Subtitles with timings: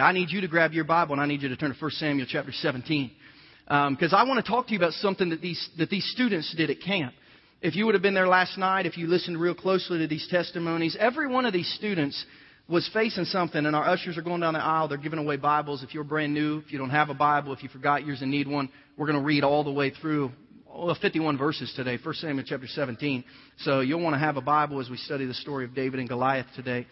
[0.00, 1.90] I need you to grab your Bible and I need you to turn to 1
[1.92, 3.10] Samuel chapter 17.
[3.64, 6.52] Because um, I want to talk to you about something that these, that these students
[6.56, 7.14] did at camp.
[7.62, 10.26] If you would have been there last night, if you listened real closely to these
[10.28, 12.24] testimonies, every one of these students
[12.68, 14.88] was facing something, and our ushers are going down the aisle.
[14.88, 15.82] They're giving away Bibles.
[15.82, 18.30] If you're brand new, if you don't have a Bible, if you forgot yours and
[18.30, 20.30] need one, we're going to read all the way through
[20.72, 23.24] well, 51 verses today, 1 Samuel chapter 17.
[23.58, 26.08] So you'll want to have a Bible as we study the story of David and
[26.08, 26.86] Goliath today.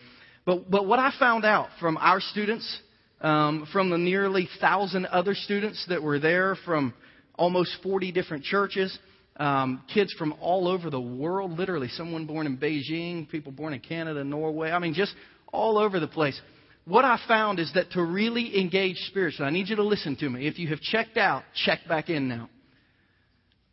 [0.44, 2.80] But, but what I found out from our students
[3.20, 6.94] um, from the nearly thousand other students that were there from
[7.34, 8.96] almost 40 different churches,
[9.36, 13.80] um, kids from all over the world, literally, someone born in Beijing, people born in
[13.80, 15.14] Canada, Norway, I mean, just
[15.52, 16.40] all over the place.
[16.84, 20.28] What I found is that to really engage spiritually, I need you to listen to
[20.28, 20.46] me.
[20.46, 22.48] If you have checked out, check back in now.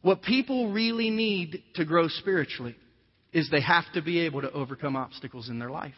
[0.01, 2.75] What people really need to grow spiritually
[3.34, 5.95] is they have to be able to overcome obstacles in their life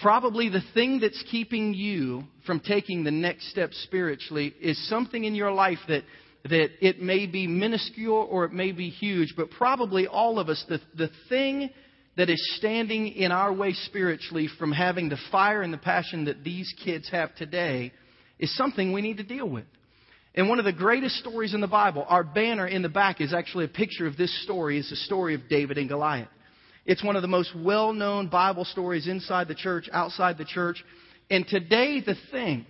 [0.00, 5.34] probably the thing that's keeping you from taking the next step spiritually is something in
[5.34, 6.02] your life that
[6.50, 10.64] that it may be minuscule or it may be huge, but probably all of us,
[10.68, 11.70] the, the thing
[12.16, 16.44] that is standing in our way spiritually from having the fire and the passion that
[16.44, 17.92] these kids have today
[18.38, 19.64] is something we need to deal with.
[20.34, 23.32] And one of the greatest stories in the Bible, our banner in the back is
[23.32, 24.78] actually a picture of this story.
[24.78, 26.28] It's the story of David and Goliath.
[26.86, 30.82] It's one of the most well known Bible stories inside the church, outside the church.
[31.28, 32.64] And today, the thing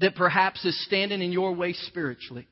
[0.00, 2.46] that perhaps is standing in your way spiritually.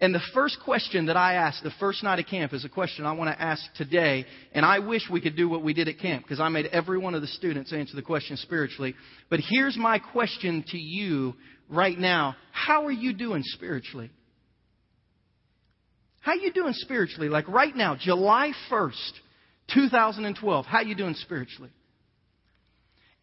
[0.00, 3.06] And the first question that I asked the first night of camp is a question
[3.06, 4.24] I want to ask today.
[4.52, 6.98] And I wish we could do what we did at camp because I made every
[6.98, 8.94] one of the students answer the question spiritually.
[9.30, 11.34] But here's my question to you
[11.68, 12.34] right now.
[12.50, 14.10] How are you doing spiritually?
[16.20, 17.28] How are you doing spiritually?
[17.28, 19.12] Like right now, July 1st,
[19.72, 20.66] 2012.
[20.66, 21.70] How you doing spiritually?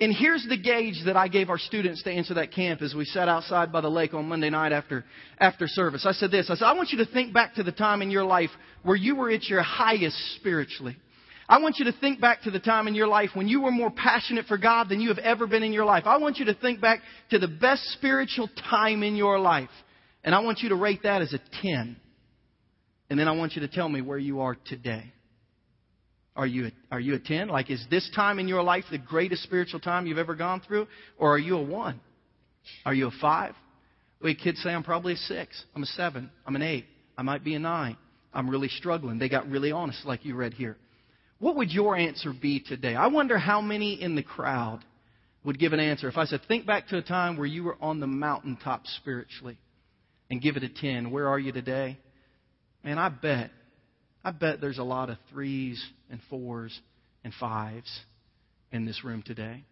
[0.02, 3.06] And here's the gauge that I gave our students to answer that camp as we
[3.06, 5.06] sat outside by the lake on Monday night after,
[5.39, 6.08] after service.
[6.08, 6.50] I said this.
[6.50, 8.50] I said, I want you to think back to the time in your life
[8.81, 10.97] where you were at your highest spiritually.
[11.47, 13.69] I want you to think back to the time in your life when you were
[13.72, 16.03] more passionate for God than you have ever been in your life.
[16.08, 19.69] I want you to think back to the best spiritual time in your life.
[20.23, 21.96] And I want you to rate that as a 10.
[23.12, 25.12] And then I want you to tell me where you are today.
[26.36, 27.50] Are you, a, are you a 10?
[27.50, 30.88] Like, is this time in your life the greatest spiritual time you've ever gone through?
[31.18, 32.00] Or are you a 1?
[32.86, 33.53] Are you a 5?
[34.22, 35.66] Wait, kids say I'm probably a 6.
[35.75, 36.30] I'm a 7.
[36.46, 36.86] I'm an 8.
[37.18, 37.97] I might be a 9.
[38.34, 39.20] I'm really struggling.
[39.20, 40.78] They got really honest, like you read here.
[41.40, 42.96] What would your answer be today?
[42.96, 44.86] I wonder how many in the crowd
[45.44, 46.08] would give an answer.
[46.08, 49.58] If I said, think back to a time where you were on the mountaintop spiritually
[50.30, 51.97] and give it a 10, where are you today?
[52.84, 53.50] Man, I bet
[54.24, 56.78] I bet there's a lot of threes and fours
[57.24, 58.00] and fives
[58.72, 59.64] in this room today.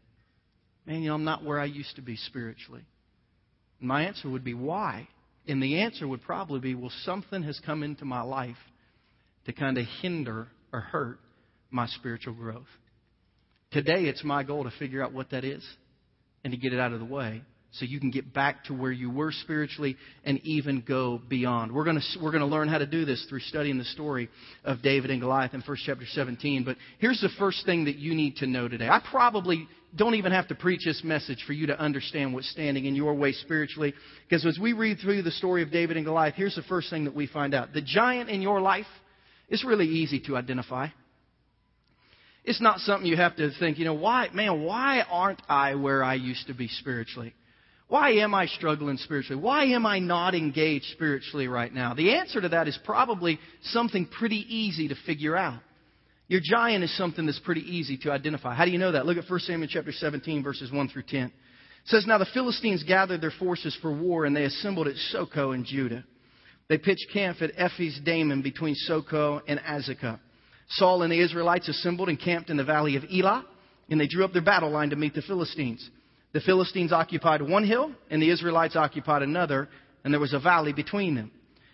[0.86, 2.84] Man, you know, I'm not where I used to be spiritually.
[3.80, 5.08] My answer would be, why?
[5.48, 8.58] And the answer would probably be, well, something has come into my life
[9.46, 11.20] to kind of hinder or hurt
[11.72, 12.68] my spiritual growth.
[13.72, 15.64] Today, it's my goal to figure out what that is
[16.44, 18.91] and to get it out of the way so you can get back to where
[18.91, 21.72] you were spiritually and even go beyond.
[21.72, 24.30] We're going to, we're going to learn how to do this through studying the story
[24.63, 26.63] of David and Goliath in 1 chapter 17.
[26.63, 28.88] But here's the first thing that you need to know today.
[28.88, 32.85] I probably don't even have to preach this message for you to understand what's standing
[32.85, 33.94] in your way spiritually.
[34.28, 37.06] Because as we read through the story of David and Goliath, here's the first thing
[37.06, 37.74] that we find out.
[37.74, 38.88] The giant in your life
[39.47, 40.88] is really easy to identify.
[42.44, 46.03] It's not something you have to think, you know, why, man, why aren't I where
[46.03, 47.36] I used to be spiritually?
[47.89, 49.41] Why am I struggling spiritually?
[49.41, 51.95] Why am I not engaged spiritually right now?
[51.95, 55.59] The answer to that is probably something pretty easy to figure out.
[56.27, 58.53] Your giant is something that's pretty easy to identify.
[58.53, 59.07] How do you know that?
[59.07, 61.25] Look at 1 Samuel chapter 17 verses 1 through 10.
[61.25, 61.31] It
[61.85, 65.66] says, Now the Philistines gathered their forces for war and they assembled at Socoh in
[65.66, 66.06] Judah.
[66.67, 70.19] They pitched camp at Ephes Dammim between Socoh and Azekah.
[70.69, 73.47] Saul and the Israelites assembled and camped in the valley of Elah
[73.89, 75.89] and they drew up their battle line to meet the Philistines.
[76.31, 79.68] The Philistines occupied one hill, and the Israelites occupied another,
[80.04, 81.31] and there was a valley between them.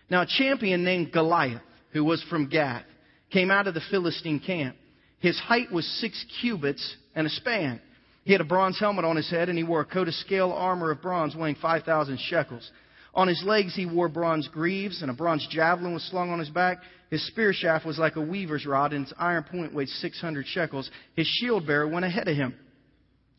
[0.09, 2.85] Now, a champion named Goliath, who was from Gath,
[3.31, 4.75] came out of the Philistine camp.
[5.19, 7.81] His height was six cubits and a span.
[8.24, 10.51] He had a bronze helmet on his head, and he wore a coat of scale
[10.51, 12.69] armor of bronze weighing 5,000 shekels.
[13.13, 16.50] On his legs he wore bronze greaves, and a bronze javelin was slung on his
[16.50, 16.80] back.
[17.09, 20.89] His spear shaft was like a weaver's rod, and its iron point weighed 600 shekels.
[21.15, 22.56] His shield bearer went ahead of him.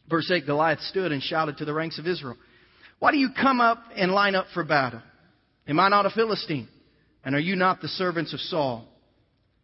[0.09, 2.37] Verse 8 Goliath stood and shouted to the ranks of Israel,
[2.99, 5.03] Why do you come up and line up for battle?
[5.69, 6.69] Am I not a Philistine?
[7.25, 8.87] And are you not the servants of Saul?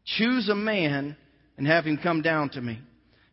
[0.05, 1.17] Choose a man
[1.57, 2.81] and have him come down to me.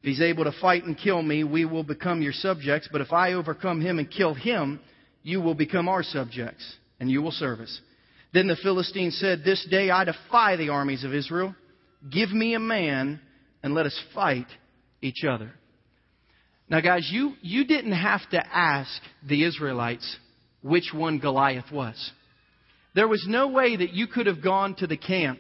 [0.02, 2.88] If he's able to fight and kill me, we will become your subjects.
[2.92, 4.80] But if I overcome him and kill him,
[5.24, 6.64] you will become our subjects,
[7.00, 7.82] and you will serve us.
[8.34, 11.56] Then the Philistine said, This day I defy the armies of Israel.
[12.10, 13.20] Give me a man,
[13.62, 14.48] and let us fight
[15.02, 15.52] each other.
[16.70, 18.92] Now, guys, you, you didn't have to ask
[19.28, 20.18] the Israelites
[20.62, 22.12] which one Goliath was.
[22.96, 25.40] There was no way that you could have gone to the camp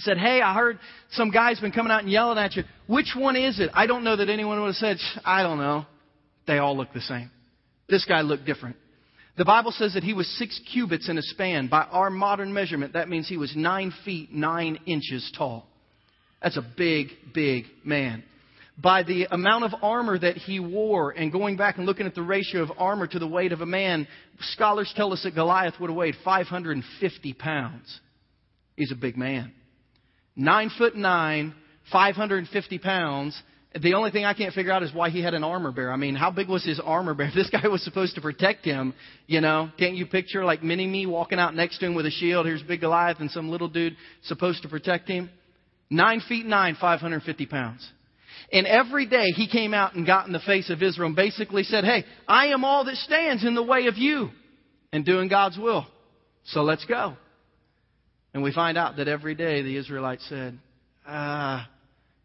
[0.00, 0.78] said, Hey, I heard
[1.12, 2.64] some guy's been coming out and yelling at you.
[2.86, 3.70] Which one is it?
[3.74, 5.86] I don't know that anyone would have said, I don't know.
[6.46, 7.30] They all look the same.
[7.88, 8.76] This guy looked different.
[9.36, 11.68] The Bible says that he was six cubits in a span.
[11.68, 15.66] By our modern measurement, that means he was nine feet, nine inches tall.
[16.42, 18.24] That's a big, big man.
[18.80, 22.22] By the amount of armor that he wore, and going back and looking at the
[22.22, 24.06] ratio of armor to the weight of a man,
[24.52, 28.00] scholars tell us that Goliath would have weighed 550 pounds.
[28.76, 29.52] He's a big man.
[30.34, 31.54] Nine foot nine,
[31.92, 33.42] 550 pounds.
[33.78, 35.92] The only thing I can't figure out is why he had an armor bearer.
[35.92, 37.28] I mean, how big was his armor bearer?
[37.28, 38.94] If this guy was supposed to protect him,
[39.26, 42.10] you know, can't you picture like mini me walking out next to him with a
[42.10, 42.46] shield?
[42.46, 45.28] Here's big Goliath and some little dude supposed to protect him.
[45.90, 47.86] Nine feet nine, 550 pounds.
[48.52, 51.62] And every day he came out and got in the face of Israel and basically
[51.62, 54.30] said, Hey, I am all that stands in the way of you
[54.92, 55.86] and doing God's will.
[56.46, 57.16] So let's go.
[58.32, 60.58] And we find out that every day the Israelites said,
[61.06, 61.68] ah,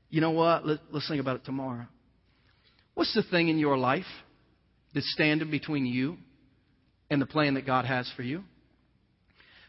[0.10, 0.66] you know what?
[0.66, 1.86] Let, us think about it tomorrow.
[2.94, 4.06] What's the thing in your life
[4.94, 6.18] that's standing between you
[7.10, 8.44] and the plan that God has for you?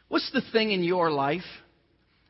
[0.08, 1.42] What's the thing in your life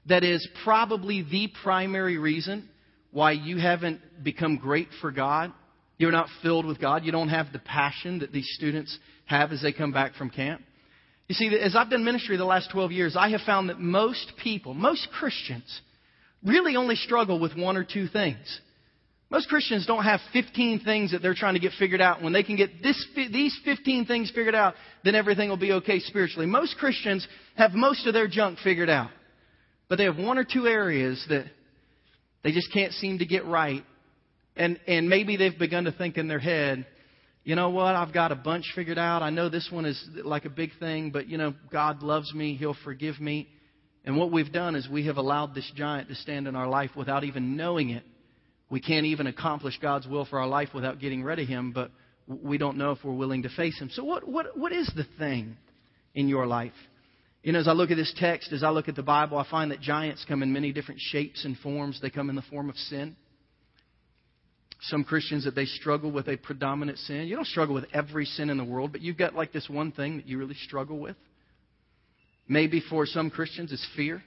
[0.07, 2.69] that is probably the primary reason
[3.17, 5.51] why you haven't become great for God?
[5.97, 7.03] You're not filled with God.
[7.03, 10.61] You don't have the passion that these students have as they come back from camp.
[11.27, 14.35] You see, as I've done ministry the last 12 years, I have found that most
[14.45, 15.81] people, most Christians,
[16.45, 18.61] really only struggle with one or two things.
[19.31, 22.23] Most Christians don't have 15 things that they're trying to get figured out.
[22.23, 24.75] When they can get this, these 15 things figured out,
[25.05, 26.45] then everything will be okay spiritually.
[26.45, 27.27] Most Christians
[27.57, 29.09] have most of their junk figured out.
[29.89, 31.47] But they have one or two areas that
[32.47, 33.83] they just can't seem to get right.
[34.55, 36.87] And, and maybe they've begun to think in their head,
[37.43, 37.97] you know what?
[37.97, 39.21] I've got a bunch figured out.
[39.21, 42.55] I know this one is like a big thing, but you know, God loves me.
[42.55, 43.49] He'll forgive me.
[44.05, 46.91] And what we've done is we have allowed this giant to stand in our life
[46.95, 48.05] without even knowing it.
[48.71, 51.91] We can't even accomplish God's will for our life without getting rid of Him, but
[52.29, 53.91] we don't know if we're willing to face Him.
[53.93, 55.57] So, what, what, what is the thing
[56.15, 56.71] in your life?
[57.47, 59.49] You know, as I look at this text, as I look at the Bible, I
[59.49, 62.01] find that giants come in many different shapes and forms.
[62.03, 63.15] They come in the form of sin
[64.81, 67.29] some Christians that they struggle with a predominant sin.
[67.29, 69.93] You don't struggle with every sin in the world, but you've got like this one
[69.93, 71.15] thing that you really struggle with.
[72.49, 74.25] Maybe for some Christians it's fear.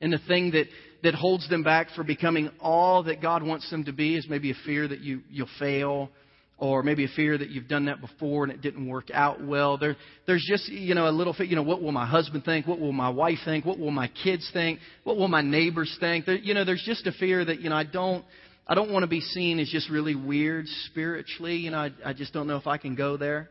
[0.00, 0.66] And the thing that,
[1.04, 4.50] that holds them back for becoming all that God wants them to be is maybe
[4.50, 6.10] a fear that you, you'll fail,
[6.58, 9.78] or maybe a fear that you've done that before and it didn't work out well.
[9.78, 9.96] There,
[10.26, 12.66] there's just, you know, a little, you know, what will my husband think?
[12.66, 13.64] What will my wife think?
[13.64, 14.80] What will my kids think?
[15.04, 16.26] What will my neighbors think?
[16.26, 18.24] There, you know, there's just a fear that, you know, I don't,
[18.66, 21.56] I don't want to be seen as just really weird spiritually.
[21.56, 23.48] You know, I, I just don't know if I can go there.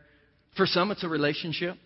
[0.56, 1.76] For some, it's a relationship.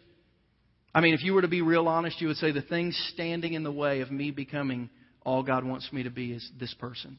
[0.95, 3.55] I mean, if you were to be real honest, you would say the thing standing
[3.55, 4.91] in the way of me becoming
[5.25, 7.19] all God wants me to be is this person.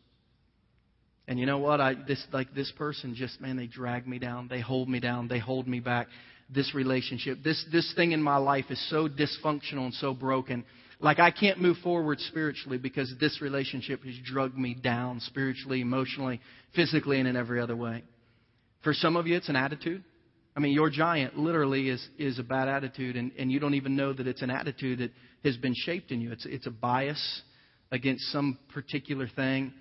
[1.27, 1.79] And you know what?
[1.79, 5.27] I this like this person just man, they drag me down, they hold me down,
[5.27, 6.07] they hold me back.
[6.49, 10.65] This relationship, this this thing in my life is so dysfunctional and so broken
[11.03, 16.39] like I can't move forward spiritually because this relationship has drugged me down spiritually, emotionally,
[16.75, 18.03] physically, and in every other way.
[18.83, 20.01] For some of you, it's an attitude.
[20.56, 23.97] I mean, your giant literally is, is a bad attitude, and, and you don't even
[23.97, 25.11] know that it's an attitude that
[25.44, 26.31] has been shaped in you.
[26.31, 27.42] It's, it's a bias
[27.92, 29.73] against some particular thing.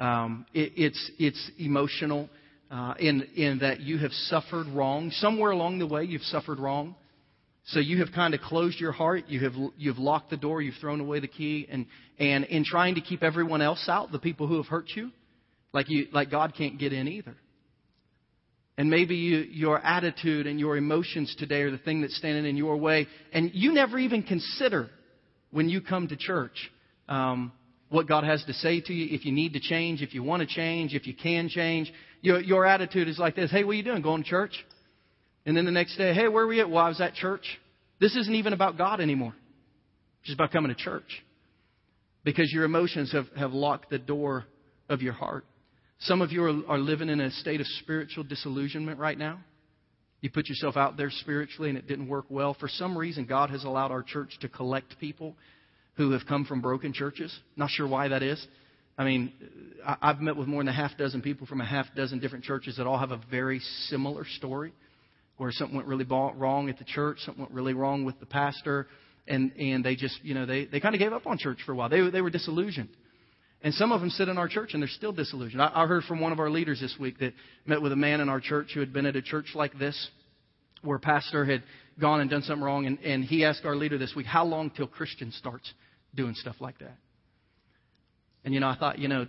[0.00, 2.28] Um, it, it's, it's emotional
[2.70, 5.10] uh, in, in that you have suffered wrong.
[5.12, 6.96] Somewhere along the way, you've suffered wrong.
[7.66, 9.24] So you have kind of closed your heart.
[9.28, 10.62] You have, you've locked the door.
[10.62, 11.68] You've thrown away the key.
[11.70, 11.86] And,
[12.18, 15.10] and in trying to keep everyone else out, the people who have hurt you,
[15.72, 17.36] like, you, like God can't get in either.
[18.78, 22.56] And maybe you, your attitude and your emotions today are the thing that's standing in
[22.56, 23.06] your way.
[23.32, 24.88] And you never even consider
[25.50, 26.72] when you come to church
[27.06, 27.52] um,
[27.90, 30.40] what God has to say to you, if you need to change, if you want
[30.40, 31.92] to change, if you can change.
[32.22, 34.00] Your, your attitude is like this Hey, what are you doing?
[34.00, 34.52] Going to church?
[35.44, 36.70] And then the next day, hey, where were you at?
[36.70, 37.44] Well, I was at church.
[38.00, 39.34] This isn't even about God anymore.
[40.20, 41.22] It's just about coming to church.
[42.24, 44.44] Because your emotions have, have locked the door
[44.88, 45.44] of your heart.
[46.00, 49.40] Some of you are, are living in a state of spiritual disillusionment right now.
[50.20, 52.54] You put yourself out there spiritually and it didn't work well.
[52.54, 55.34] For some reason, God has allowed our church to collect people
[56.00, 57.30] who have come from broken churches.
[57.56, 58.44] Not sure why that is.
[58.96, 59.34] I mean,
[59.84, 62.78] I've met with more than a half dozen people from a half dozen different churches
[62.78, 64.72] that all have a very similar story
[65.36, 68.86] where something went really wrong at the church, something went really wrong with the pastor,
[69.28, 71.72] and, and they just, you know, they, they kind of gave up on church for
[71.72, 71.90] a while.
[71.90, 72.88] They, they were disillusioned.
[73.60, 75.60] And some of them sit in our church and they're still disillusioned.
[75.60, 77.34] I, I heard from one of our leaders this week that
[77.66, 80.08] met with a man in our church who had been at a church like this,
[80.82, 81.62] where pastor had
[82.00, 84.70] gone and done something wrong, and, and he asked our leader this week, How long
[84.70, 85.70] till Christian starts
[86.14, 86.96] doing stuff like that?
[88.44, 89.26] And, you know, I thought, you know,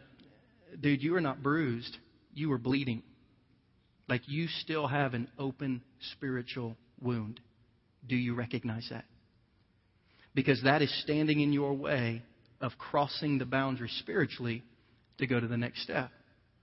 [0.80, 1.98] dude, you are not bruised,
[2.34, 3.04] you were bleeding.
[4.08, 5.82] Like you still have an open
[6.14, 7.40] spiritual wound.
[8.08, 9.06] Do you recognize that?
[10.34, 12.24] Because that is standing in your way
[12.62, 14.64] of crossing the boundary spiritually
[15.18, 16.10] to go to the next step.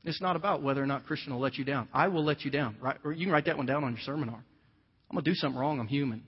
[0.04, 1.88] It's not about whether or not Christian will let you down.
[1.92, 2.76] I will let you down.
[2.80, 2.96] Right?
[3.04, 5.58] Or you can write that one down on your sermon I'm going to do something
[5.58, 5.80] wrong.
[5.80, 6.22] I'm human.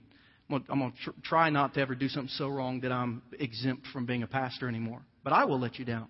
[0.53, 3.87] I'm going to tr- try not to ever do something so wrong that I'm exempt
[3.93, 5.01] from being a pastor anymore.
[5.23, 6.07] But I will let you down.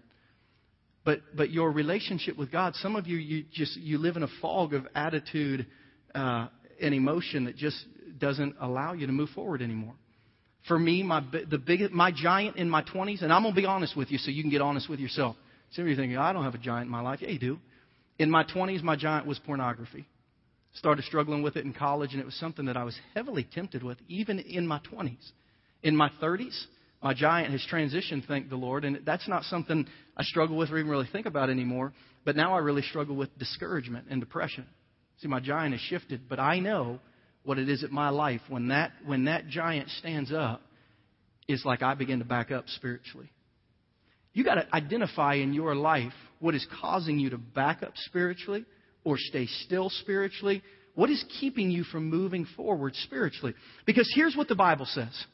[1.03, 4.29] But but your relationship with God, some of you you just you live in a
[4.39, 5.65] fog of attitude
[6.13, 6.48] uh,
[6.79, 7.83] and emotion that just
[8.19, 9.95] doesn't allow you to move forward anymore.
[10.67, 13.98] For me, my the biggest my giant in my 20s, and I'm gonna be honest
[13.98, 15.36] with you, so you can get honest with yourself.
[15.71, 17.19] Some of you thinking, I don't have a giant in my life.
[17.21, 17.60] Yeah, you do.
[18.19, 20.05] In my 20s, my giant was pornography.
[20.73, 23.83] Started struggling with it in college, and it was something that I was heavily tempted
[23.83, 25.31] with, even in my 20s.
[25.83, 26.57] In my 30s,
[27.03, 30.77] my giant has transitioned, thank the Lord, and that's not something I struggle with or
[30.77, 31.93] even really think about anymore.
[32.23, 34.65] But now I really struggle with discouragement and depression.
[35.19, 36.99] See, my giant has shifted, but I know
[37.43, 40.61] what it is at my life when that when that giant stands up
[41.47, 43.31] is like I begin to back up spiritually.
[44.33, 48.65] You got to identify in your life what is causing you to back up spiritually
[49.03, 50.62] or stay still spiritually.
[50.96, 53.53] What is keeping you from moving forward spiritually?
[53.86, 55.25] Because here's what the Bible says.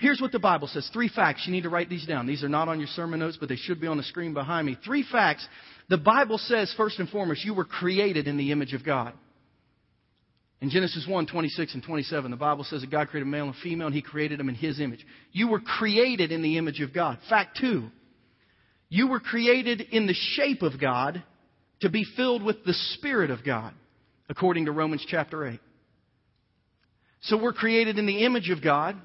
[0.00, 0.88] Here's what the Bible says.
[0.92, 1.44] Three facts.
[1.46, 2.26] You need to write these down.
[2.26, 4.66] These are not on your sermon notes, but they should be on the screen behind
[4.66, 4.76] me.
[4.84, 5.46] Three facts.
[5.88, 9.12] The Bible says, first and foremost, you were created in the image of God.
[10.60, 13.86] In Genesis 1, 26 and 27, the Bible says that God created male and female,
[13.86, 15.04] and He created them in His image.
[15.30, 17.18] You were created in the image of God.
[17.28, 17.88] Fact two,
[18.88, 21.22] you were created in the shape of God
[21.84, 23.74] to be filled with the Spirit of God,
[24.30, 25.60] according to Romans chapter 8.
[27.20, 28.96] So we're created in the image of God.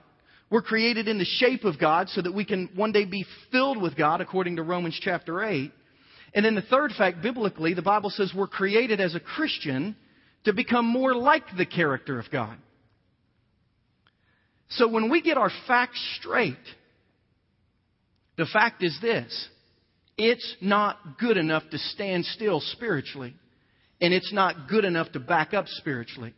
[0.50, 3.81] We're created in the shape of God so that we can one day be filled
[3.81, 5.74] with God, according to Romans chapter 8.
[6.33, 9.98] And then the third fact, biblically, the Bible says we're created as a Christian
[10.45, 12.55] to become more like the character of God.
[14.69, 16.55] So when we get our facts straight,
[18.38, 19.50] the fact is this
[20.19, 23.33] it's not good enough to stand still spiritually,
[24.01, 26.33] and it's not good enough to back up spiritually.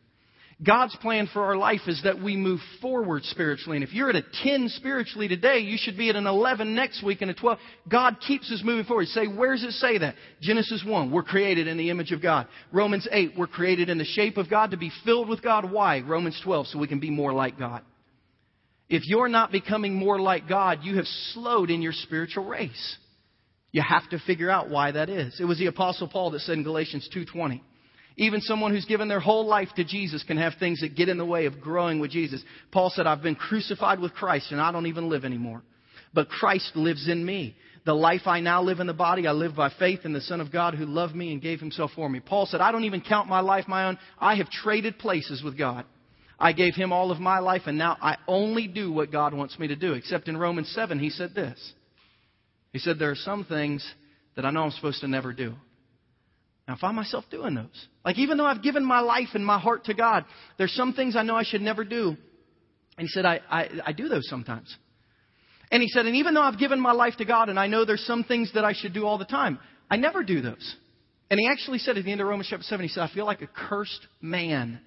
[0.64, 3.78] God's plan for our life is that we move forward spiritually.
[3.78, 7.04] And if you're at a 10 spiritually today, you should be at an 11 next
[7.04, 7.58] week and a 12.
[7.90, 9.08] God keeps us moving forward.
[9.08, 10.14] Say, where does it say that?
[10.40, 12.48] Genesis 1, we're created in the image of God.
[12.72, 15.72] Romans 8, we're created in the shape of God to be filled with God.
[15.72, 16.02] Why?
[16.02, 17.82] Romans 12, so we can be more like God.
[18.88, 22.98] If you're not becoming more like God, you have slowed in your spiritual race.
[23.72, 25.40] You have to figure out why that is.
[25.40, 27.62] It was the apostle Paul that said in Galatians 2:20,
[28.18, 31.18] even someone who's given their whole life to Jesus can have things that get in
[31.18, 32.44] the way of growing with Jesus.
[32.72, 35.64] Paul said, I've been crucified with Christ and I don't even live anymore.
[36.14, 37.56] But Christ lives in me.
[37.86, 40.42] The life I now live in the body, I live by faith in the Son
[40.42, 42.20] of God who loved me and gave himself for me.
[42.20, 43.98] Paul said, I don't even count my life my own.
[44.20, 45.86] I have traded places with God.
[46.38, 49.58] I gave him all of my life and now I only do what God wants
[49.58, 49.94] me to do.
[49.94, 51.74] Except in Romans 7, he said this.
[52.72, 53.86] He said, there are some things
[54.36, 55.54] that I know I'm supposed to never do.
[56.68, 57.88] And I find myself doing those.
[58.06, 60.26] Like, even though I've given my life and my heart to God,
[60.58, 62.16] there's some things I know I should never do.
[62.98, 64.76] And he said, I, I, I do those sometimes.
[65.72, 67.86] And he said, and even though I've given my life to God and I know
[67.86, 69.60] there's some things that I should do all the time,
[69.90, 70.76] I never do those.
[71.30, 73.26] And he actually said at the end of Romans chapter 7, he said, I feel
[73.26, 74.82] like a cursed man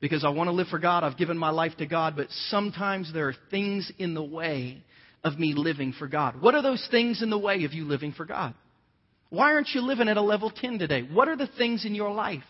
[0.00, 1.02] because I want to live for God.
[1.02, 4.84] I've given my life to God, but sometimes there are things in the way
[5.24, 6.40] of me living for God.
[6.40, 8.54] What are those things in the way of you living for God?
[9.30, 11.02] Why aren't you living at a level 10 today?
[11.02, 12.42] What are the things in your life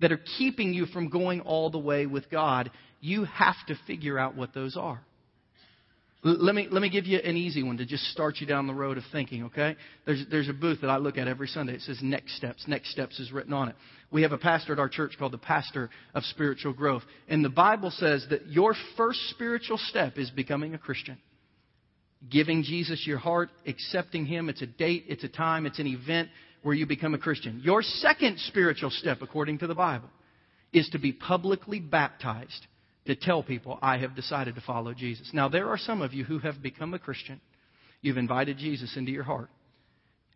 [0.00, 2.70] that are keeping you from going all the way with God?
[3.00, 5.00] You have to figure out what those are.
[6.26, 8.72] Let me, let me give you an easy one to just start you down the
[8.72, 9.76] road of thinking, okay?
[10.06, 11.74] There's, there's a booth that I look at every Sunday.
[11.74, 12.64] It says Next Steps.
[12.66, 13.74] Next Steps is written on it.
[14.10, 17.02] We have a pastor at our church called the Pastor of Spiritual Growth.
[17.28, 21.18] And the Bible says that your first spiritual step is becoming a Christian
[22.30, 24.48] giving Jesus your heart, accepting Him.
[24.48, 26.28] It's a date, it's a time, it's an event
[26.62, 27.60] where you become a Christian.
[27.62, 30.08] Your second spiritual step, according to the Bible,
[30.72, 32.66] is to be publicly baptized
[33.06, 35.30] to tell people, I have decided to follow Jesus.
[35.32, 37.40] Now, there are some of you who have become a Christian.
[38.00, 39.50] You've invited Jesus into your heart.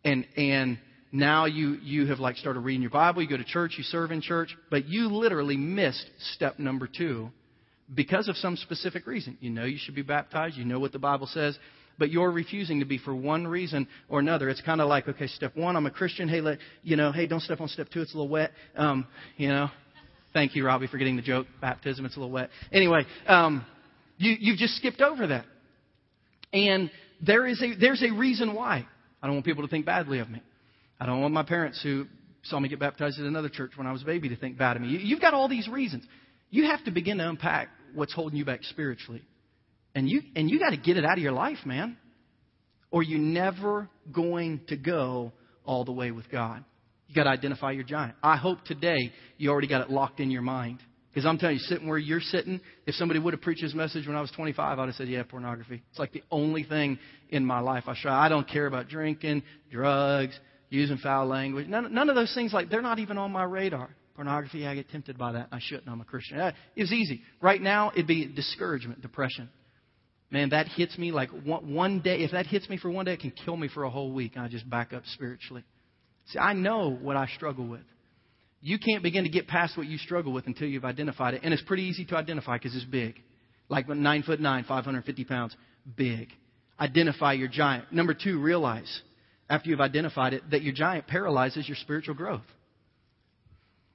[0.04, 0.78] And, and
[1.10, 4.10] now you, you have like started reading your Bible, you go to church, you serve
[4.10, 7.30] in church, but you literally missed step number two
[7.94, 9.38] because of some specific reason.
[9.40, 11.58] You know you should be baptized, you know what the Bible says,
[11.98, 14.48] but you're refusing to be for one reason or another.
[14.48, 16.28] It's kind of like, okay, step one, I'm a Christian.
[16.28, 18.52] Hey, let, you know, hey, don't step on step two, it's a little wet.
[18.76, 19.68] Um, you know,
[20.32, 21.46] thank you, Robbie, for getting the joke.
[21.60, 22.50] Baptism, it's a little wet.
[22.72, 23.64] Anyway, um,
[24.16, 25.44] you, you've just skipped over that.
[26.52, 26.90] And
[27.24, 28.86] there is a, there's a reason why.
[29.22, 30.42] I don't want people to think badly of me.
[31.00, 32.06] I don't want my parents who
[32.42, 34.76] saw me get baptized at another church when I was a baby to think bad
[34.76, 34.88] of me.
[34.88, 36.04] You've got all these reasons.
[36.50, 39.22] You have to begin to unpack what's holding you back spiritually.
[39.98, 41.96] And you, and you got to get it out of your life, man.
[42.92, 45.32] Or you're never going to go
[45.64, 46.64] all the way with God.
[47.08, 48.14] You got to identify your giant.
[48.22, 50.78] I hope today you already got it locked in your mind.
[51.10, 54.06] Because I'm telling you, sitting where you're sitting, if somebody would have preached this message
[54.06, 55.82] when I was 25, I'd have said, yeah, pornography.
[55.90, 57.00] It's like the only thing
[57.30, 58.24] in my life I try.
[58.24, 60.38] I don't care about drinking, drugs,
[60.70, 61.66] using foul language.
[61.66, 63.90] None, none of those things, like, they're not even on my radar.
[64.14, 65.48] Pornography, I get tempted by that.
[65.50, 65.88] I shouldn't.
[65.88, 66.38] I'm a Christian.
[66.38, 67.22] It was easy.
[67.40, 69.48] Right now, it'd be discouragement, depression.
[70.30, 72.20] Man, that hits me like one, one day.
[72.20, 74.32] If that hits me for one day, it can kill me for a whole week.
[74.34, 75.64] And I just back up spiritually.
[76.26, 77.84] See, I know what I struggle with.
[78.60, 81.40] You can't begin to get past what you struggle with until you've identified it.
[81.44, 83.22] And it's pretty easy to identify because it's big.
[83.68, 85.56] Like nine foot nine, 550 pounds.
[85.96, 86.28] Big.
[86.78, 87.92] Identify your giant.
[87.92, 89.02] Number two, realize
[89.48, 92.42] after you've identified it that your giant paralyzes your spiritual growth.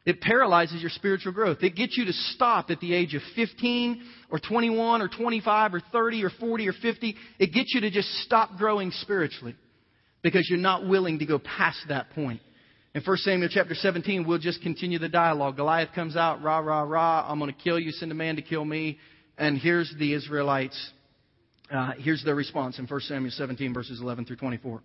[0.06, 1.60] It paralyzes your spiritual growth.
[1.62, 5.82] It gets you to stop at the age of 15 or 21 or 25 or
[5.92, 7.16] 30 or 40 or 50.
[7.40, 9.56] It gets you to just stop growing spiritually
[10.22, 12.42] because you're not willing to go past that point.
[12.94, 15.56] In 1 Samuel chapter 17, we'll just continue the dialogue.
[15.56, 18.42] Goliath comes out, rah, rah, rah, I'm going to kill you, send a man to
[18.42, 19.00] kill me.
[19.38, 20.92] And here's the Israelites.
[21.72, 24.84] Uh, here's their response in 1 Samuel 17, verses 11 through 24.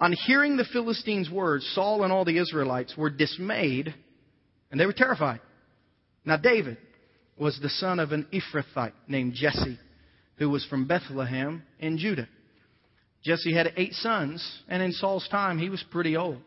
[0.00, 3.94] On hearing the Philistines' words, Saul and all the Israelites were dismayed
[4.74, 5.38] and they were terrified.
[6.24, 6.78] Now, David
[7.38, 9.78] was the son of an Ephrathite named Jesse,
[10.38, 12.26] who was from Bethlehem in Judah.
[13.22, 16.38] Jesse had eight sons, and in Saul's time, he was pretty old.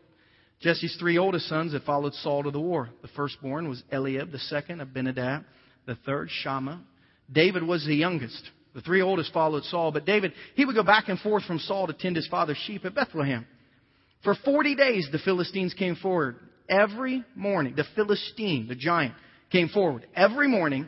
[0.59, 2.89] Jesse's three oldest sons had followed Saul to the war.
[3.01, 5.45] The firstborn was Eliab, the second Abinadab,
[5.85, 6.81] the third Shammah.
[7.31, 8.43] David was the youngest.
[8.75, 11.87] The three oldest followed Saul, but David, he would go back and forth from Saul
[11.87, 13.47] to tend his father's sheep at Bethlehem.
[14.25, 16.35] For 40 days, the Philistines came forward.
[16.69, 19.13] Every morning, the Philistine, the giant,
[19.51, 20.87] came forward every morning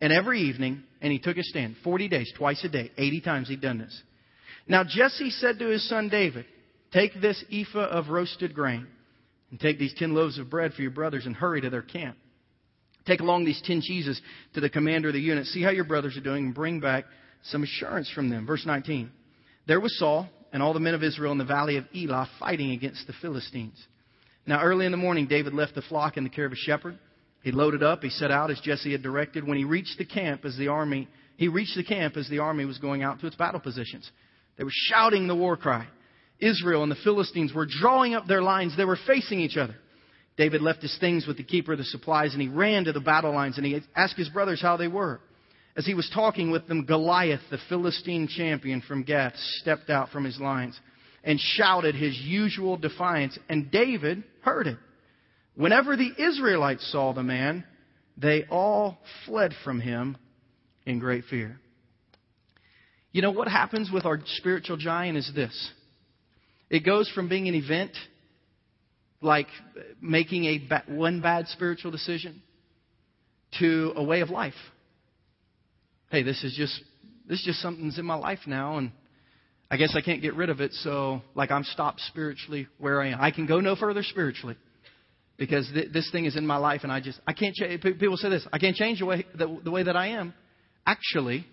[0.00, 1.76] and every evening, and he took his stand.
[1.84, 4.02] 40 days, twice a day, 80 times he'd done this.
[4.66, 6.46] Now Jesse said to his son David,
[6.92, 8.86] Take this ephah of roasted grain
[9.50, 12.16] and take these ten loaves of bread for your brothers and hurry to their camp.
[13.06, 14.20] Take along these ten cheeses
[14.54, 15.46] to the commander of the unit.
[15.46, 17.04] See how your brothers are doing and bring back
[17.44, 18.46] some assurance from them.
[18.46, 19.10] Verse 19.
[19.66, 22.72] There was Saul and all the men of Israel in the valley of Elah fighting
[22.72, 23.82] against the Philistines.
[24.46, 26.98] Now, early in the morning, David left the flock in the care of a shepherd.
[27.42, 28.02] He loaded up.
[28.02, 29.46] He set out as Jesse had directed.
[29.46, 32.64] When he reached the camp as the army, he reached the camp as the army
[32.64, 34.10] was going out to its battle positions.
[34.56, 35.86] They were shouting the war cry.
[36.40, 38.76] Israel and the Philistines were drawing up their lines.
[38.76, 39.76] They were facing each other.
[40.36, 43.00] David left his things with the keeper of the supplies and he ran to the
[43.00, 45.20] battle lines and he asked his brothers how they were.
[45.76, 50.24] As he was talking with them, Goliath, the Philistine champion from Gath, stepped out from
[50.24, 50.78] his lines
[51.24, 54.78] and shouted his usual defiance, and David heard it.
[55.54, 57.64] Whenever the Israelites saw the man,
[58.16, 60.16] they all fled from him
[60.86, 61.58] in great fear.
[63.12, 65.70] You know what happens with our spiritual giant is this
[66.70, 67.92] it goes from being an event,
[69.20, 69.48] like
[70.00, 72.42] making a ba- one bad spiritual decision,
[73.58, 74.54] to a way of life.
[76.10, 76.82] Hey, this is just
[77.28, 78.90] this is just something's in my life now, and
[79.72, 80.74] I guess I can't get rid of it.
[80.74, 83.18] So, like, I'm stopped spiritually where I am.
[83.22, 84.54] I can go no further spiritually
[85.38, 87.54] because th- this thing is in my life, and I just I can't.
[87.54, 87.80] change.
[87.80, 90.34] people say this: I can't change the way the, the way that I am.
[90.84, 91.46] Actually,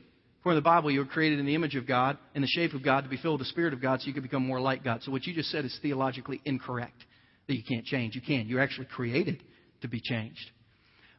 [0.44, 2.84] for the Bible, you were created in the image of God, in the shape of
[2.84, 4.84] God, to be filled with the Spirit of God so you could become more like
[4.84, 5.02] God.
[5.04, 7.02] So what you just said is theologically incorrect.
[7.48, 8.16] That you can't change.
[8.16, 8.48] You can.
[8.48, 9.42] You're actually created
[9.82, 10.52] to be changed.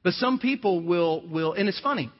[0.05, 2.11] But some people will, will, and it's funny,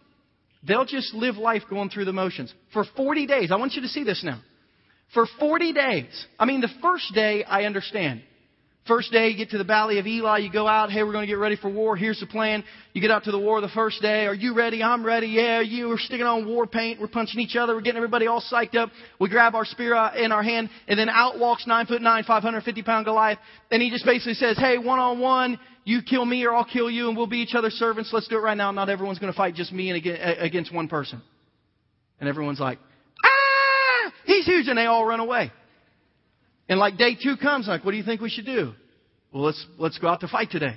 [0.67, 2.53] they'll just live life going through the motions.
[2.73, 4.41] For 40 days, I want you to see this now.
[5.15, 8.23] For 40 days, I mean, the first day I understand.
[8.87, 11.27] First day, you get to the Valley of Elah, you go out, hey, we're going
[11.27, 11.97] to get ready for war.
[11.97, 12.65] Here's the plan.
[12.93, 14.27] You get out to the war the first day.
[14.27, 14.83] Are you ready?
[14.83, 15.27] I'm ready.
[15.27, 15.89] Yeah, you.
[15.89, 17.01] We're sticking on war paint.
[17.01, 17.75] We're punching each other.
[17.75, 18.91] We're getting everybody all psyched up.
[19.21, 22.25] We grab our spear uh, in our hand, and then out walks nine foot nine,
[22.25, 23.39] 550 pound Goliath.
[23.71, 26.91] And he just basically says, hey, one on one, you kill me or I'll kill
[26.91, 28.11] you, and we'll be each other's servants.
[28.13, 28.71] Let's do it right now.
[28.71, 30.05] Not everyone's going to fight just me and
[30.41, 31.21] against one person.
[32.19, 32.79] And everyone's like,
[34.25, 35.53] he's huge, and they all run away.
[36.69, 38.73] And like day two comes, like, what do you think we should do?
[39.33, 40.77] Well, let's, let's go out to fight today.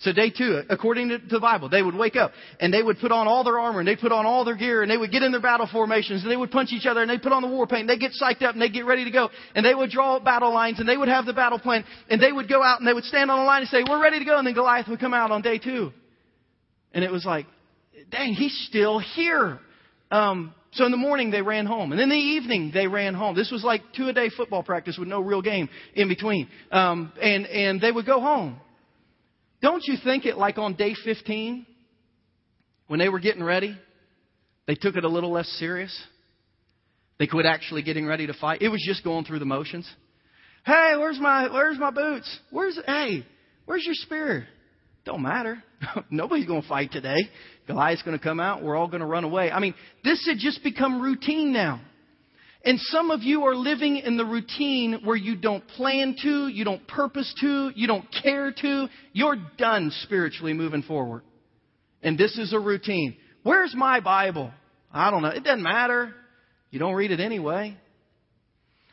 [0.00, 3.12] So day two, according to the Bible, they would wake up and they would put
[3.12, 5.22] on all their armor and they'd put on all their gear and they would get
[5.22, 7.48] in their battle formations and they would punch each other and they'd put on the
[7.48, 9.74] war paint and they'd get psyched up and they'd get ready to go and they
[9.74, 12.62] would draw battle lines and they would have the battle plan and they would go
[12.62, 14.46] out and they would stand on the line and say, we're ready to go and
[14.46, 15.92] then Goliath would come out on day two.
[16.92, 17.46] And it was like,
[18.10, 19.58] dang, he's still here.
[20.10, 23.36] Um, so in the morning they ran home, and in the evening they ran home.
[23.36, 26.48] This was like two a day football practice with no real game in between.
[26.70, 28.60] Um, and and they would go home.
[29.62, 31.64] Don't you think it like on day 15,
[32.88, 33.78] when they were getting ready,
[34.66, 35.96] they took it a little less serious?
[37.18, 38.60] They quit actually getting ready to fight.
[38.60, 39.88] It was just going through the motions.
[40.66, 42.38] Hey, where's my where's my boots?
[42.50, 43.24] Where's hey,
[43.64, 44.48] where's your spear?
[45.04, 45.62] Don't matter.
[46.10, 47.28] Nobody's going to fight today.
[47.66, 48.62] Goliath's going to come out.
[48.62, 49.50] We're all going to run away.
[49.50, 51.80] I mean, this had just become routine now.
[52.64, 56.64] And some of you are living in the routine where you don't plan to, you
[56.64, 58.88] don't purpose to, you don't care to.
[59.12, 61.22] You're done spiritually moving forward.
[62.02, 63.16] And this is a routine.
[63.42, 64.50] Where's my Bible?
[64.90, 65.28] I don't know.
[65.28, 66.14] It doesn't matter.
[66.70, 67.76] You don't read it anyway.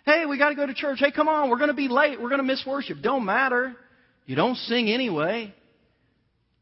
[0.05, 0.99] Hey, we got to go to church.
[0.99, 1.49] Hey, come on.
[1.49, 2.21] We're going to be late.
[2.21, 2.97] We're going to miss worship.
[3.01, 3.75] Don't matter.
[4.25, 5.53] You don't sing anyway.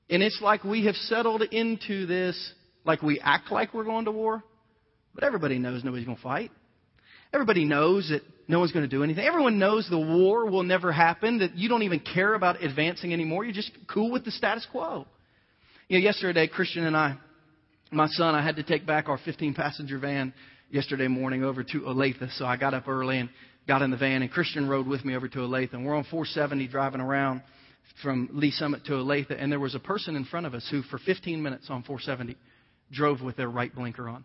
[0.10, 4.12] And it's like we have settled into this, like we act like we're going to
[4.12, 4.44] war,
[5.14, 6.52] but everybody knows nobody's going to fight.
[7.32, 9.24] Everybody knows that no one's going to do anything.
[9.24, 13.44] Everyone knows the war will never happen, that you don't even care about advancing anymore.
[13.44, 15.06] You're just cool with the status quo.
[15.88, 17.18] You know, yesterday, Christian and I,
[17.92, 20.34] my son, I had to take back our 15 passenger van
[20.72, 22.32] yesterday morning over to Olathe.
[22.38, 23.30] So I got up early and
[23.68, 25.74] got in the van, and Christian rode with me over to Olathe.
[25.74, 27.44] And we're on 470 driving around
[28.02, 29.36] from Lee's Summit to Olathe.
[29.38, 32.38] And there was a person in front of us who, for 15 minutes on 470,
[32.92, 34.24] drove with their right blinker on.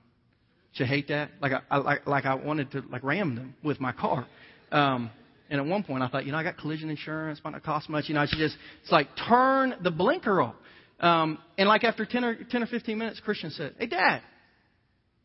[0.73, 1.31] Did you hate that?
[1.41, 4.27] Like I, I like, like I wanted to like ram them with my car.
[4.73, 5.11] Um,
[5.51, 7.89] and at one point I thought, you know, I got collision insurance, might not cost
[7.89, 8.09] much.
[8.09, 10.55] You know, I should just, it's like turn the blinker off.
[11.01, 14.23] Um, and like after 10 or, 10 or 15 minutes, Christian said, hey dad,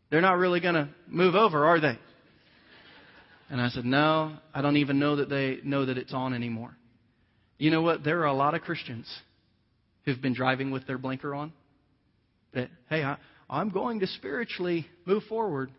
[0.09, 1.97] they're not really to move over, are they?
[3.49, 6.75] And I said, no, I don't even know that they know that it's on anymore.
[7.59, 8.03] You know what?
[8.03, 9.05] There are a lot of Christians
[10.05, 11.51] who've been driving with their blinker on.
[12.53, 13.17] That, hey, I,
[13.49, 15.69] I'm going to spiritually move forward,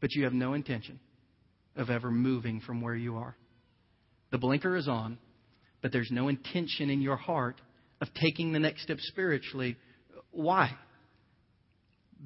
[0.00, 1.00] but you have no intention
[1.74, 3.36] of ever moving from where you are.
[4.30, 5.18] The blinker is on,
[5.82, 7.60] but there's no intention in your heart
[8.00, 9.76] of taking the next step spiritually.
[10.30, 10.70] Why?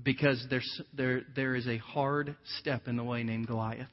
[0.02, 3.88] Because there's, there, there is a hard step in the way named Goliath.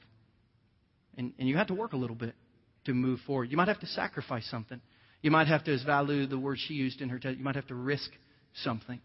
[1.16, 2.34] And, and you have to work a little bit
[2.84, 3.50] to move forward.
[3.50, 4.80] You might have to sacrifice something.
[5.22, 7.56] You might have to, as Valu, the word she used in her text, you might
[7.56, 8.10] have to risk
[8.62, 9.00] something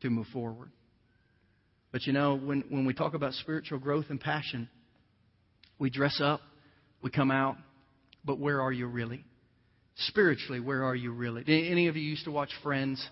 [0.00, 0.70] to move forward.
[1.92, 4.68] But you know, when, when we talk about spiritual growth and passion,
[5.78, 6.40] we dress up,
[7.02, 7.56] we come out,
[8.24, 9.24] but where are you really?
[9.96, 11.42] Spiritually, where are you really?
[11.46, 13.04] Any of you used to watch Friends,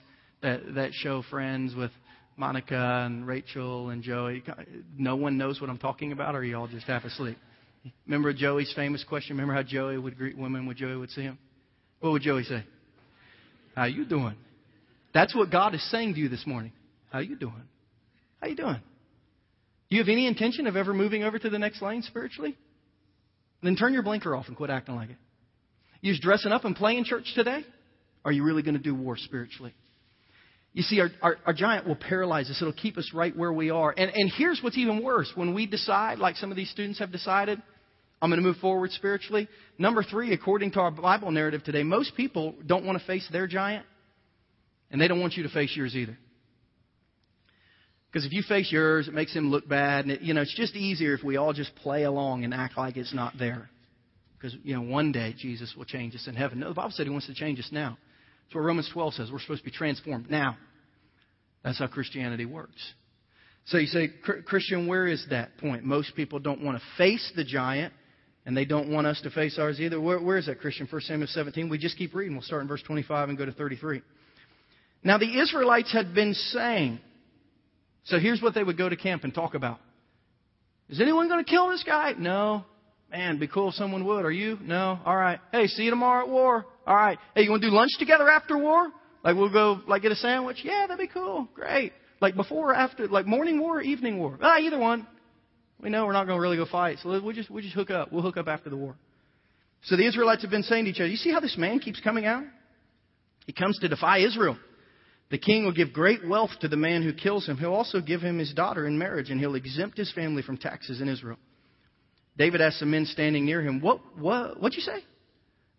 [0.43, 1.91] that, that show Friends with
[2.37, 4.43] Monica and Rachel and Joey?
[4.97, 7.37] No one knows what I'm talking about, or are you all just half asleep?
[8.07, 9.37] Remember Joey's famous question?
[9.37, 11.39] Remember how Joey would greet women when Joey would see them?
[12.01, 12.65] What would Joey say?
[13.75, 14.35] How you doing?
[15.15, 16.73] That's what God is saying to you this morning.
[17.11, 17.63] How you doing?
[18.41, 18.81] How you doing?
[19.89, 22.57] Do you have any intention of ever moving over to the next lane spiritually?
[23.63, 25.17] Then turn your blinker off and quit acting like it.
[26.01, 27.65] You just dressing up and playing church today?
[28.25, 29.75] Are you really going to do war spiritually?
[30.73, 32.59] You see, our, our, our, giant will paralyze us.
[32.61, 33.93] It'll keep us right where we are.
[33.97, 35.33] And, and here's what's even worse.
[35.35, 37.61] When we decide, like some of these students have decided,
[38.21, 39.49] I'm going to move forward spiritually.
[39.79, 43.47] Number three, according to our Bible narrative today, most people don't want to face their
[43.47, 43.87] giant,
[44.91, 46.19] and they don't want you to face yours either.
[48.11, 50.07] Because if you face yours, it makes him look bad.
[50.07, 52.79] And, it, you know, it's just easier if we all just play along and act
[52.79, 53.69] like it's not there.
[54.37, 56.61] Because, you know, one day Jesus will change us in heaven.
[56.61, 57.99] No, the Bible said he wants to change us now.
[58.47, 59.31] That's what Romans 12 says.
[59.31, 60.57] We're supposed to be transformed now.
[61.63, 62.81] That's how Christianity works.
[63.67, 64.09] So you say,
[64.47, 65.85] Christian, where is that point?
[65.85, 67.93] Most people don't want to face the giant,
[68.49, 70.01] and they don't want us to face ours either.
[70.01, 70.89] Where, where is that, Christian?
[70.91, 71.69] 1 Samuel 17.
[71.69, 72.33] We just keep reading.
[72.33, 74.01] We'll start in verse 25 and go to 33.
[75.05, 76.99] Now the Israelites had been saying,
[78.05, 79.79] so here's what they would go to camp and talk about.
[80.89, 82.15] Is anyone going to kill this guy?
[82.17, 82.65] No.
[83.11, 84.25] Man, be cool if someone would.
[84.25, 84.57] Are you?
[84.63, 84.99] No.
[85.05, 85.41] All right.
[85.53, 86.65] Hey, see you tomorrow at war.
[86.87, 87.19] All right.
[87.35, 88.91] Hey, you want to do lunch together after war?
[89.23, 90.63] Like we'll go like get a sandwich?
[90.65, 91.49] Yeah, that'd be cool.
[91.55, 91.93] Great.
[92.23, 93.09] Like before or after?
[93.09, 94.39] Like morning war or evening war?
[94.41, 95.07] Ah, either one.
[95.81, 97.91] We know we're not going to really go fight, so we'll just we'll just hook
[97.91, 98.13] up.
[98.13, 98.97] We'll hook up after the war.
[99.85, 102.01] So the Israelites have been saying to each other, "You see how this man keeps
[102.01, 102.45] coming out?
[103.47, 104.57] He comes to defy Israel."
[105.31, 107.59] The king will give great wealth to the man who kills him.
[107.59, 111.03] He'll also give him his daughter in marriage, and he'll exempt his family from taxes
[111.03, 111.37] in Israel.
[112.39, 115.05] David asked the men standing near him, What, what, what'd you say?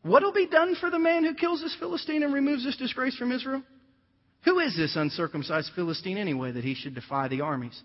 [0.04, 3.32] What'll be done for the man who kills this Philistine and removes this disgrace from
[3.32, 3.64] Israel?
[4.46, 7.82] Who is this uncircumcised Philistine anyway that he should defy the armies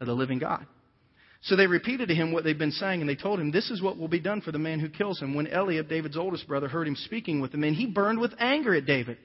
[0.00, 0.66] of the living God?
[1.42, 3.80] So they repeated to him what they'd been saying, and they told him, This is
[3.80, 5.34] what will be done for the man who kills him.
[5.34, 8.74] When Eliab, David's oldest brother, heard him speaking with the men, he burned with anger
[8.74, 9.16] at David.
[9.16, 9.18] And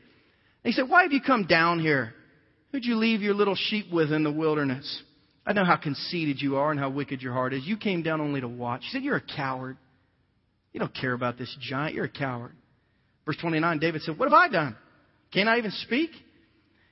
[0.63, 2.13] he said, Why have you come down here?
[2.71, 5.03] Who'd you leave your little sheep with in the wilderness?
[5.45, 7.65] I know how conceited you are and how wicked your heart is.
[7.65, 8.81] You came down only to watch.
[8.83, 9.77] He said, You're a coward.
[10.71, 11.95] You don't care about this giant.
[11.95, 12.53] You're a coward.
[13.25, 14.77] Verse 29, David said, What have I done?
[15.33, 16.11] Can't I even speak?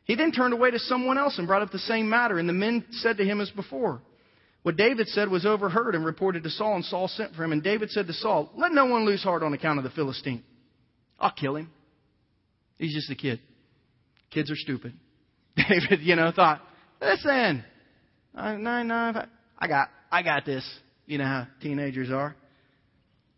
[0.03, 2.53] He then turned away to someone else and brought up the same matter, and the
[2.53, 4.01] men said to him as before.
[4.63, 7.52] What David said was overheard and reported to Saul, and Saul sent for him.
[7.52, 10.43] And David said to Saul, Let no one lose heart on account of the Philistine.
[11.19, 11.69] I'll kill him.
[12.78, 13.39] He's just a kid.
[14.32, 14.93] Kids are stupid.
[15.56, 16.62] David, you know, thought,
[17.02, 17.63] listen,
[18.34, 19.28] nine, nine,
[19.60, 20.67] I got, I got this.
[21.06, 22.36] You know how teenagers are.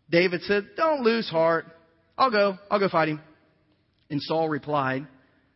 [0.08, 1.66] David said, Don't lose heart.
[2.16, 2.56] I'll go.
[2.70, 3.20] I'll go fight him.
[4.08, 5.06] And Saul replied,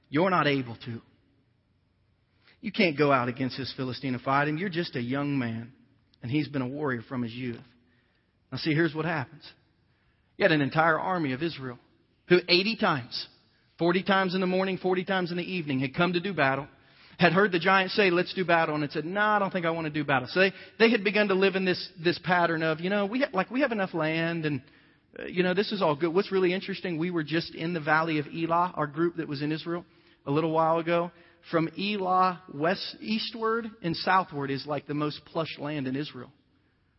[0.09, 1.01] You're not able to.
[2.61, 4.59] You can't go out against this Philistine and fight him.
[4.59, 5.73] You're just a young man.
[6.23, 7.61] And he's been a warrior from his youth.
[8.53, 9.43] Now, see, here's what happens.
[10.37, 11.79] You had an entire army of Israel
[12.29, 13.27] who 80 times,
[13.79, 16.69] 40 times in the morning, 40 times in the evening, had come to do battle,
[17.19, 19.67] had heard the giant say, let's do battle, and had said, no, I don't think
[19.67, 20.29] I want to do battle.
[20.31, 23.21] So they, they had begun to live in this, this pattern of, you know, we
[23.21, 24.63] have, like we have enough land and,
[25.19, 26.15] uh, you know, this is all good.
[26.15, 29.43] What's really interesting, we were just in the valley of Elah, our group that was
[29.43, 29.85] in Israel
[30.27, 31.11] a little while ago
[31.51, 36.31] from Elah west eastward and southward is like the most plush land in Israel.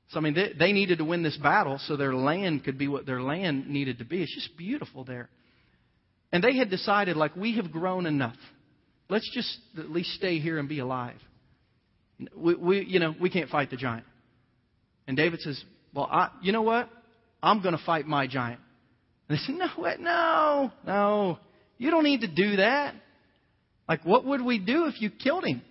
[0.09, 2.87] So I mean, they, they needed to win this battle so their land could be
[2.87, 4.21] what their land needed to be.
[4.21, 5.29] It's just beautiful there.
[6.33, 8.37] And they had decided, like, we have grown enough.
[9.09, 11.17] Let's just at least stay here and be alive.
[12.35, 14.05] We, we you know, we can't fight the giant.
[15.07, 15.61] And David says,
[15.93, 16.89] well, I, you know what?
[17.43, 18.61] I'm going to fight my giant.
[19.27, 19.99] And they said, no, what?
[19.99, 21.39] No, no.
[21.77, 22.95] You don't need to do that.
[23.91, 25.61] Like, what would we do if you killed him?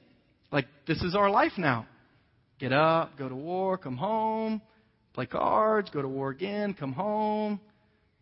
[0.52, 1.87] Like, this is our life now.
[2.59, 4.61] Get up, go to war, come home,
[5.14, 7.59] play cards, go to war again, come home,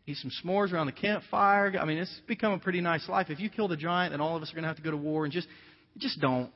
[0.07, 1.75] eat some s'mores around the campfire.
[1.77, 3.27] I mean, it's become a pretty nice life.
[3.29, 4.93] If you kill the giant, then all of us are going to have to go
[4.93, 5.49] to war and just,
[5.97, 6.53] just don't.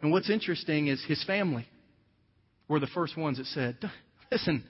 [0.00, 1.66] And what's interesting is his family
[2.68, 3.76] were the first ones that said,
[4.32, 4.64] listen,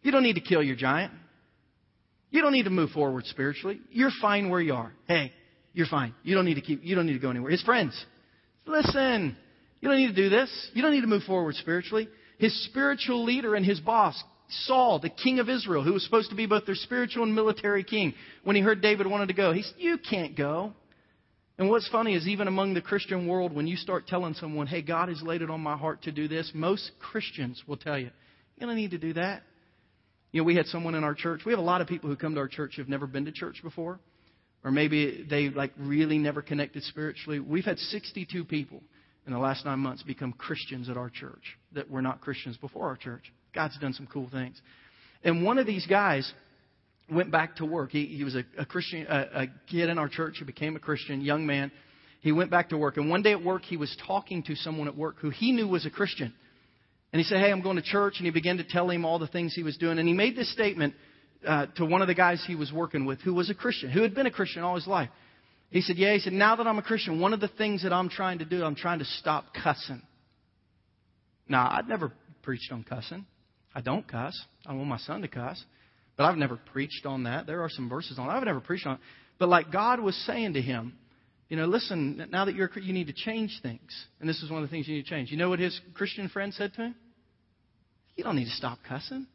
[0.00, 1.12] you don't need to kill your giant.
[2.30, 3.80] You don't need to move forward spiritually.
[3.90, 4.94] You're fine where you are.
[5.06, 5.32] Hey,
[5.76, 6.14] you're fine.
[6.22, 7.50] You don't need to keep, you don't need to go anywhere.
[7.50, 7.94] His friends,
[8.64, 9.36] listen,
[9.80, 10.50] you don't need to do this.
[10.72, 12.08] You don't need to move forward spiritually.
[12.38, 14.20] His spiritual leader and his boss,
[14.64, 17.84] Saul, the king of Israel, who was supposed to be both their spiritual and military
[17.84, 20.72] king, when he heard David wanted to go, he said, You can't go.
[21.58, 24.80] And what's funny is even among the Christian world, when you start telling someone, hey,
[24.80, 28.10] God has laid it on my heart to do this, most Christians will tell you,
[28.56, 29.42] you don't need to do that.
[30.32, 31.42] You know, we had someone in our church.
[31.44, 33.32] We have a lot of people who come to our church who've never been to
[33.32, 34.00] church before
[34.66, 37.38] or maybe they like really never connected spiritually.
[37.38, 38.82] We've had 62 people
[39.24, 42.88] in the last nine months become Christians at our church that were not Christians before
[42.88, 43.32] our church.
[43.54, 44.60] God's done some cool things.
[45.22, 46.30] And one of these guys
[47.08, 47.92] went back to work.
[47.92, 50.80] He, he was a, a Christian, a, a kid in our church who became a
[50.80, 51.70] Christian, young man.
[52.20, 52.96] He went back to work.
[52.96, 55.68] And one day at work, he was talking to someone at work who he knew
[55.68, 56.34] was a Christian.
[57.12, 58.14] And he said, Hey, I'm going to church.
[58.16, 60.00] And he began to tell him all the things he was doing.
[60.00, 60.94] And he made this statement
[61.46, 64.02] uh, to one of the guys he was working with who was a Christian, who
[64.02, 65.10] had been a Christian all his life.
[65.70, 67.92] He said, Yeah, he said, now that I'm a Christian, one of the things that
[67.92, 70.02] I'm trying to do, I'm trying to stop cussing.
[71.48, 73.26] Now, I'd never preached on cussing.
[73.74, 74.38] I don't cuss.
[74.64, 75.62] I want my son to cuss.
[76.16, 77.46] But I've never preached on that.
[77.46, 78.32] There are some verses on it.
[78.32, 79.00] I've never preached on it.
[79.38, 80.94] But like God was saying to him,
[81.48, 84.06] you know, listen, now that you're you need to change things.
[84.18, 85.30] And this is one of the things you need to change.
[85.30, 86.94] You know what his Christian friend said to him?
[88.16, 89.26] You don't need to stop cussing.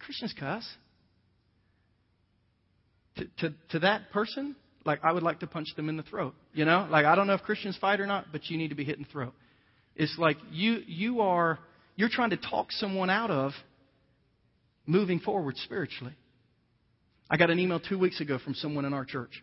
[0.00, 0.66] Christians cuss.
[3.16, 6.34] To, to, to that person, like I would like to punch them in the throat.
[6.52, 8.74] You know, like I don't know if Christians fight or not, but you need to
[8.74, 9.34] be hit in the throat.
[9.96, 11.58] It's like you you are
[11.96, 13.52] you're trying to talk someone out of
[14.86, 16.14] moving forward spiritually.
[17.28, 19.42] I got an email two weeks ago from someone in our church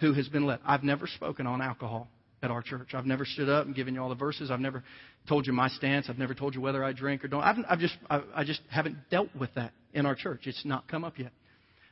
[0.00, 0.60] who has been led.
[0.64, 2.08] I've never spoken on alcohol
[2.42, 2.94] at our church.
[2.94, 4.50] I've never stood up and given you all the verses.
[4.50, 4.84] I've never
[5.28, 6.06] told you my stance.
[6.08, 7.42] I've never told you whether I drink or don't.
[7.42, 10.42] I've, I've just I, I just haven't dealt with that in our church.
[10.44, 11.32] It's not come up yet.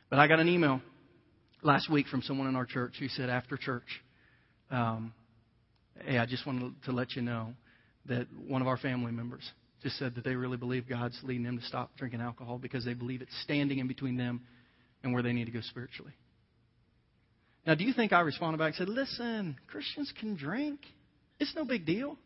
[0.09, 0.81] But I got an email
[1.63, 3.87] last week from someone in our church who said after church,
[4.69, 5.13] um,
[6.05, 7.55] "Hey, I just wanted to let you know
[8.05, 9.49] that one of our family members
[9.81, 12.93] just said that they really believe God's leading them to stop drinking alcohol because they
[12.93, 14.41] believe it's standing in between them
[15.03, 16.13] and where they need to go spiritually."
[17.65, 20.81] Now, do you think I responded back and said, "Listen, Christians can drink.
[21.39, 22.17] It's no big deal."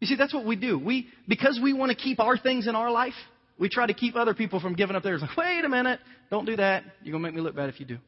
[0.00, 0.78] You see, that's what we do.
[0.78, 3.16] We, because we want to keep our things in our life,
[3.58, 5.20] we try to keep other people from giving up theirs.
[5.22, 6.84] Like, wait a minute, don't do that.
[7.02, 7.98] You're going to make me look bad if you do.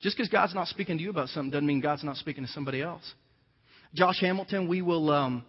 [0.00, 2.50] Just because God's not speaking to you about something doesn't mean God's not speaking to
[2.52, 3.02] somebody else.
[3.94, 5.44] Josh Hamilton, we will, um,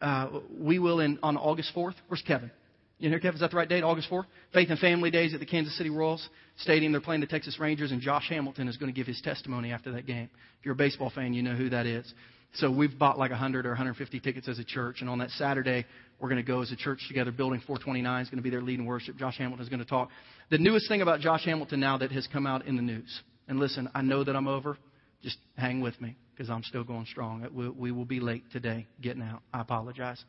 [0.00, 1.94] uh, we will in, on August 4th.
[2.08, 2.50] Where's Kevin?
[2.98, 3.82] You know, Kevin, is that the right date?
[3.82, 4.26] August 4th?
[4.52, 6.92] Faith and Family Days at the Kansas City Royals Stadium.
[6.92, 9.92] They're playing the Texas Rangers, and Josh Hamilton is going to give his testimony after
[9.92, 10.28] that game.
[10.58, 12.12] If you're a baseball fan, you know who that is.
[12.54, 15.86] So we've bought like 100 or 150 tickets as a church, and on that Saturday,
[16.20, 17.32] we're going to go as a church together.
[17.32, 19.16] Building 429 is going to be there leading worship.
[19.16, 20.10] Josh Hamilton is going to talk.
[20.50, 23.58] The newest thing about Josh Hamilton now that has come out in the news, and
[23.58, 24.76] listen, I know that I'm over.
[25.22, 27.46] Just hang with me because I'm still going strong.
[27.76, 29.42] We, will be late today getting out.
[29.52, 30.22] I apologize.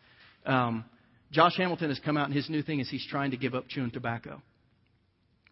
[0.45, 0.83] Um,
[1.31, 3.67] Josh Hamilton has come out, and his new thing is he's trying to give up
[3.69, 4.41] chewing tobacco.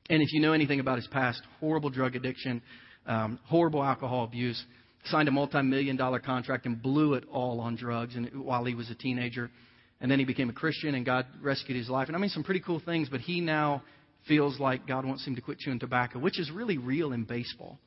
[0.10, 2.62] And if you know anything about his past, horrible drug addiction,
[3.06, 4.62] um, horrible alcohol abuse,
[5.06, 8.89] signed a multi-million dollar contract and blew it all on drugs and, while he was
[8.89, 9.49] a teenager.
[10.01, 12.07] And then he became a Christian, and God rescued his life.
[12.07, 13.83] And I mean, some pretty cool things, but he now
[14.27, 17.79] feels like God wants him to quit chewing tobacco, which is really real in baseball.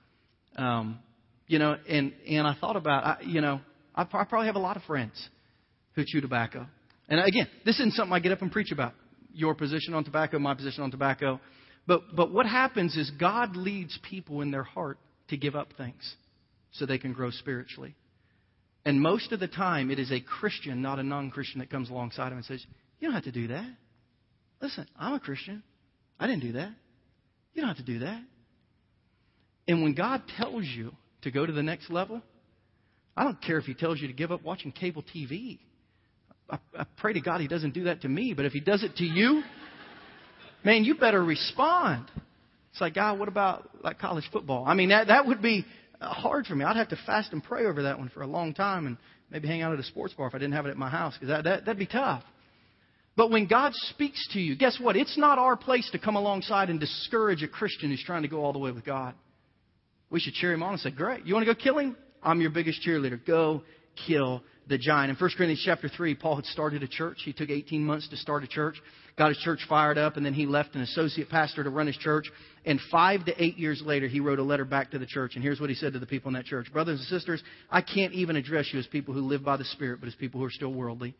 [0.57, 0.98] Um,
[1.46, 3.61] you know, and, and I thought about, I, you know,
[3.94, 5.12] I, I probably have a lot of friends
[5.94, 6.66] who chew tobacco.
[7.09, 8.94] And again, this isn't something I get up and preach about.
[9.35, 11.40] Your position on tobacco, my position on tobacco.
[11.87, 14.98] But, but what happens is God leads people in their heart
[15.29, 16.14] to give up things
[16.72, 17.94] so they can grow spiritually.
[18.85, 21.88] And most of the time, it is a Christian, not a non Christian, that comes
[21.88, 22.64] alongside him and says,
[22.99, 23.68] You don't have to do that.
[24.61, 25.62] Listen, I'm a Christian.
[26.18, 26.71] I didn't do that.
[27.55, 28.23] You don't have to do that.
[29.68, 30.92] And when God tells you
[31.23, 32.23] to go to the next level,
[33.16, 35.59] I don't care if He tells you to give up watching cable TV.
[36.51, 38.83] I, I pray to God He doesn't do that to me, but if He does
[38.83, 39.42] it to you,
[40.64, 42.11] man, you better respond.
[42.73, 44.64] It's like, God, what about like college football?
[44.66, 45.66] I mean, that, that would be
[46.03, 46.65] Uh, hard for me.
[46.65, 48.97] I'd have to fast and pray over that one for a long time and
[49.31, 51.15] maybe hang out at a sports bar if I didn't have it at my house
[51.15, 52.25] because that, that, that'd be tough.
[53.17, 54.97] But when God speaks to you, guess what?
[54.97, 58.43] It's not our place to come alongside and discourage a Christian who's trying to go
[58.43, 59.15] all the way with God.
[60.11, 61.97] We should cheer him on and say, Great, you want to go kill him?
[62.23, 63.25] I'm your biggest cheerleader.
[63.25, 63.62] Go
[64.07, 65.11] kill the giant.
[65.11, 67.18] In 1 Corinthians chapter 3, Paul had started a church.
[67.25, 68.77] He took 18 months to start a church,
[69.18, 71.96] got his church fired up, and then he left an associate pastor to run his
[71.96, 72.31] church.
[72.64, 75.33] And five to eight years later, he wrote a letter back to the church.
[75.35, 77.81] And here's what he said to the people in that church Brothers and sisters, I
[77.81, 80.46] can't even address you as people who live by the Spirit, but as people who
[80.46, 81.14] are still worldly.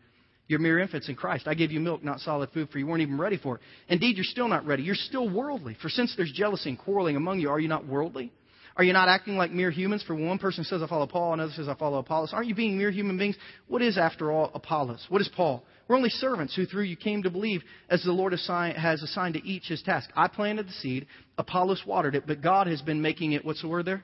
[0.49, 1.47] You're mere infants in Christ.
[1.47, 3.63] I gave you milk, not solid food, for you weren't even ready for it.
[3.89, 4.83] Indeed, you're still not ready.
[4.83, 5.77] You're still worldly.
[5.81, 8.33] For since there's jealousy and quarreling among you, are you not worldly?
[8.77, 10.03] Are you not acting like mere humans?
[10.07, 12.33] For one person says, I follow Paul, another says, I follow Apollos.
[12.33, 13.37] Aren't you being mere human beings?
[13.69, 15.05] What is, after all, Apollos?
[15.09, 15.63] What is Paul?
[15.89, 19.47] We're only servants who through you came to believe as the Lord has assigned to
[19.47, 20.09] each his task.
[20.17, 21.07] I planted the seed,
[21.37, 24.03] Apollos watered it, but God has been making it, what's the word there?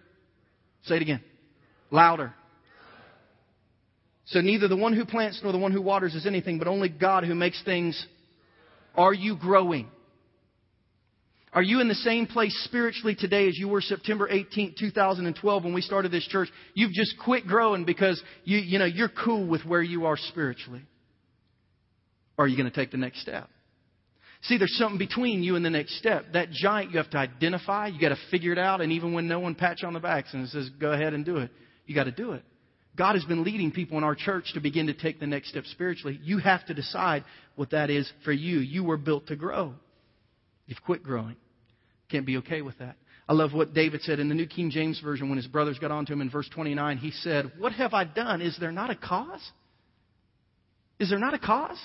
[0.83, 1.23] Say it again.
[1.91, 2.35] Louder.
[4.27, 6.91] So neither the one who plants nor the one who waters is anything, but only
[6.91, 8.07] God who makes things.
[8.95, 9.89] Are you growing?
[11.53, 15.73] Are you in the same place spiritually today as you were September 18, 2012 when
[15.73, 16.49] we started this church?
[16.75, 20.83] You've just quit growing because you, you know, you're cool with where you are spiritually.
[22.37, 23.49] Or are you going to take the next step?
[24.43, 26.27] See, there's something between you and the next step.
[26.35, 29.27] That giant you have to identify, you got to figure it out, and even when
[29.27, 31.51] no one pats you on the back and says, go ahead and do it,
[31.87, 32.45] you got to do it.
[32.97, 35.65] God has been leading people in our church to begin to take the next step
[35.67, 36.21] spiritually.
[36.23, 37.25] You have to decide
[37.57, 38.59] what that is for you.
[38.59, 39.75] You were built to grow.
[40.69, 41.35] You've quit growing.
[42.11, 42.97] Can't be okay with that.
[43.29, 45.91] I love what David said in the New King James Version when his brothers got
[45.91, 46.99] onto him in verse 29.
[46.99, 48.41] He said, What have I done?
[48.41, 49.41] Is there not a cause?
[50.99, 51.79] Is there not a cause?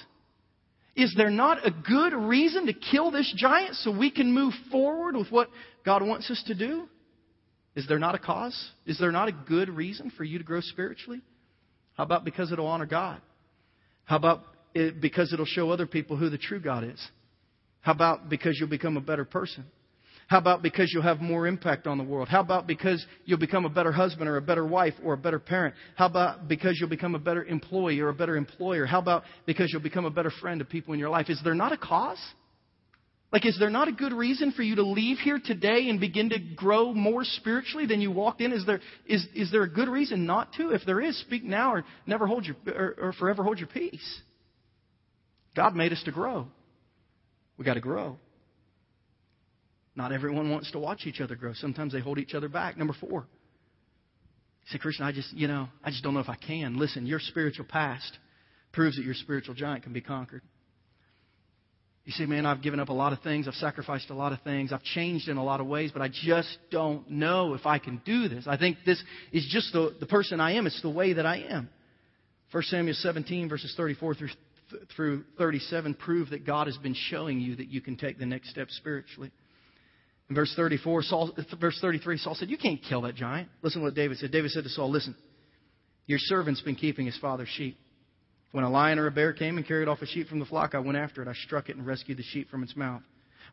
[0.96, 5.16] Is there not a good reason to kill this giant so we can move forward
[5.16, 5.50] with what
[5.86, 6.88] God wants us to do?
[7.76, 8.70] Is there not a cause?
[8.86, 11.22] Is there not a good reason for you to grow spiritually?
[11.96, 13.22] How about because it'll honor God?
[14.06, 14.44] How about
[14.74, 17.08] it because it'll show other people who the true God is?
[17.84, 19.66] How about because you'll become a better person?
[20.28, 22.30] How about because you'll have more impact on the world?
[22.30, 25.38] How about because you'll become a better husband or a better wife or a better
[25.38, 25.76] parent?
[25.96, 28.86] How about because you'll become a better employee or a better employer?
[28.86, 31.30] How about because you'll become a better friend to people in your life?
[31.30, 32.20] Is there not a cause?
[33.34, 36.30] Like, is there not a good reason for you to leave here today and begin
[36.30, 38.54] to grow more spiritually than you walked in?
[38.54, 40.70] Is there, is, is there a good reason not to?
[40.70, 44.22] If there is, speak now or never hold your, or, or forever hold your peace.
[45.56, 46.48] God made us to grow.
[47.58, 48.18] We got to grow.
[49.96, 51.54] Not everyone wants to watch each other grow.
[51.54, 52.78] Sometimes they hold each other back.
[52.78, 53.28] Number four.
[54.64, 56.78] You say, Christian, I just, you know, I just don't know if I can.
[56.80, 58.18] Listen, your spiritual past
[58.72, 60.42] proves that your spiritual giant can be conquered.
[62.06, 63.48] You say, man, I've given up a lot of things.
[63.48, 64.74] I've sacrificed a lot of things.
[64.74, 68.02] I've changed in a lot of ways, but I just don't know if I can
[68.04, 68.46] do this.
[68.46, 69.02] I think this
[69.32, 70.68] is just the, the person I am.
[70.68, 71.70] It's the way that I am.
[72.52, 74.30] 1 Samuel 17, verses 34 through,
[74.96, 78.50] through 37 prove that God has been showing you that you can take the next
[78.50, 79.32] step spiritually.
[80.30, 83.50] In verse 34, Saul, verse 33, Saul said, You can't kill that giant.
[83.62, 84.32] Listen to what David said.
[84.32, 85.16] David said to Saul, Listen,
[86.06, 87.78] your servant's been keeping his father's sheep.
[88.52, 90.76] When a lion or a bear came and carried off a sheep from the flock,
[90.76, 91.28] I went after it.
[91.28, 93.02] I struck it and rescued the sheep from its mouth.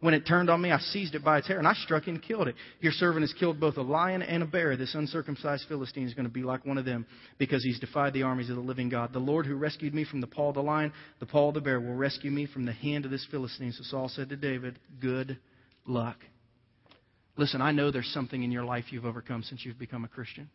[0.00, 2.22] When it turned on me, I seized it by its hair and I struck and
[2.22, 2.54] killed it.
[2.80, 4.74] Your servant has killed both a lion and a bear.
[4.74, 7.04] This uncircumcised Philistine is going to be like one of them
[7.38, 9.12] because he's defied the armies of the living God.
[9.12, 11.60] The Lord who rescued me from the paw of the lion, the paw of the
[11.60, 13.72] bear, will rescue me from the hand of this Philistine.
[13.72, 15.38] So Saul said to David, Good
[15.86, 16.16] luck.
[17.36, 20.48] Listen, I know there's something in your life you've overcome since you've become a Christian.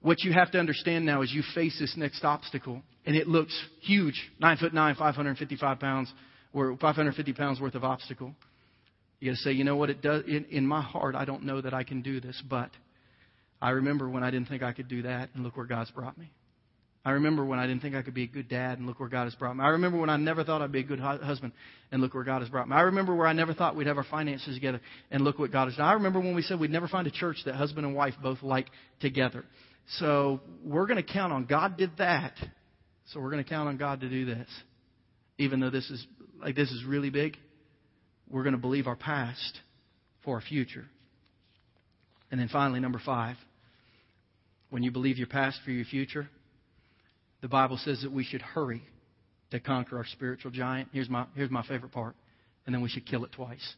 [0.00, 3.58] What you have to understand now is you face this next obstacle, and it looks
[3.80, 6.12] huge nine foot nine, 555 pounds,
[6.52, 8.34] or 550 pounds worth of obstacle.
[9.20, 9.90] You got to say, you know what?
[9.90, 11.14] It does in, in my heart.
[11.14, 12.70] I don't know that I can do this, but
[13.60, 16.16] I remember when I didn't think I could do that, and look where God's brought
[16.16, 16.30] me.
[17.04, 19.08] I remember when I didn't think I could be a good dad, and look where
[19.08, 19.64] God has brought me.
[19.64, 21.52] I remember when I never thought I'd be a good husband,
[21.90, 22.76] and look where God has brought me.
[22.76, 24.80] I remember where I never thought we'd have our finances together,
[25.10, 25.86] and look what God has done.
[25.86, 28.42] I remember when we said we'd never find a church that husband and wife both
[28.42, 28.66] like
[29.00, 29.44] together.
[29.96, 32.34] So we're going to count on God did that.
[33.06, 34.48] So we're going to count on God to do this.
[35.38, 36.06] Even though this is
[36.40, 37.36] like this is really big,
[38.30, 39.60] we're going to believe our past
[40.24, 40.84] for our future.
[42.30, 43.36] And then finally, number five,
[44.70, 46.28] when you believe your past for your future,
[47.40, 48.82] the Bible says that we should hurry
[49.50, 50.88] to conquer our spiritual giant.
[50.92, 52.14] Here's my, here's my favorite part.
[52.66, 53.74] And then we should kill it twice.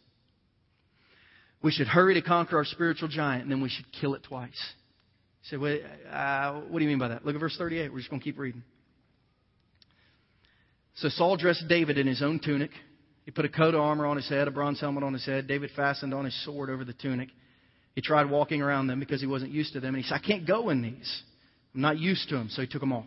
[1.63, 4.59] We should hurry to conquer our spiritual giant, and then we should kill it twice.
[5.43, 7.25] You say, Wait, uh, what do you mean by that?
[7.25, 7.93] Look at verse 38.
[7.93, 8.63] We're just going to keep reading.
[10.95, 12.71] So Saul dressed David in his own tunic.
[13.25, 15.47] He put a coat of armor on his head, a bronze helmet on his head.
[15.47, 17.29] David fastened on his sword over the tunic.
[17.95, 19.95] He tried walking around them because he wasn't used to them.
[19.95, 21.23] And he said, I can't go in these.
[21.75, 22.49] I'm not used to them.
[22.51, 23.07] So he took them off.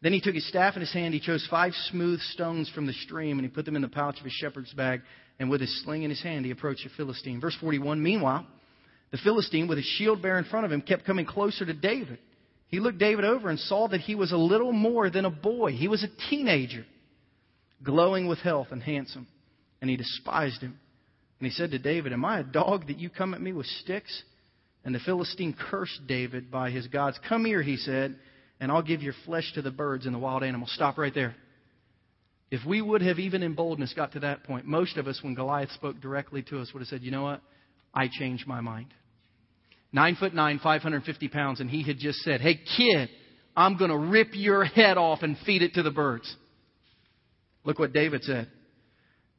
[0.00, 1.14] Then he took his staff in his hand.
[1.14, 4.18] He chose five smooth stones from the stream, and he put them in the pouch
[4.18, 5.02] of his shepherd's bag.
[5.40, 7.40] And with his sling in his hand, he approached the Philistine.
[7.40, 8.46] Verse 41 Meanwhile,
[9.10, 12.18] the Philistine, with his shield bearer in front of him, kept coming closer to David.
[12.68, 15.72] He looked David over and saw that he was a little more than a boy.
[15.72, 16.84] He was a teenager,
[17.82, 19.26] glowing with health and handsome.
[19.80, 20.78] And he despised him.
[21.40, 23.66] And he said to David, Am I a dog that you come at me with
[23.66, 24.22] sticks?
[24.84, 27.18] And the Philistine cursed David by his gods.
[27.28, 28.16] Come here, he said
[28.60, 30.72] and I'll give your flesh to the birds and the wild animals.
[30.74, 31.34] Stop right there.
[32.50, 35.34] If we would have, even in boldness, got to that point, most of us, when
[35.34, 37.42] Goliath spoke directly to us, would have said, You know what?
[37.92, 38.92] I changed my mind.
[39.92, 43.08] Nine foot nine, 550 pounds, and he had just said, Hey, kid,
[43.56, 46.34] I'm going to rip your head off and feed it to the birds.
[47.64, 48.48] Look what David said.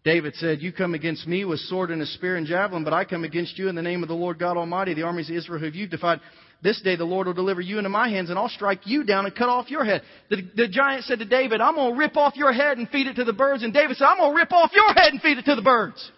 [0.03, 3.05] David said, You come against me with sword and a spear and javelin, but I
[3.05, 5.59] come against you in the name of the Lord God Almighty, the armies of Israel
[5.59, 6.19] who you've defied.
[6.61, 9.25] This day the Lord will deliver you into my hands, and I'll strike you down
[9.25, 10.01] and cut off your head.
[10.29, 13.07] The, the giant said to David, I'm going to rip off your head and feed
[13.07, 13.63] it to the birds.
[13.63, 15.61] And David said, I'm going to rip off your head and feed it to the
[15.61, 16.11] birds.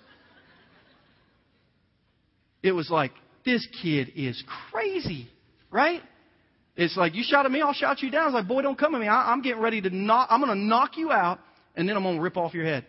[2.64, 3.12] It was like,
[3.46, 5.28] this kid is crazy,
[5.72, 6.02] right?
[6.76, 8.28] It's like, you shout at me, I'll shout you down.
[8.28, 9.08] It's like, boy, don't come at me.
[9.08, 11.40] I, I'm getting ready to knock, I'm going to knock you out,
[11.76, 12.86] and then I'm going to rip off your head.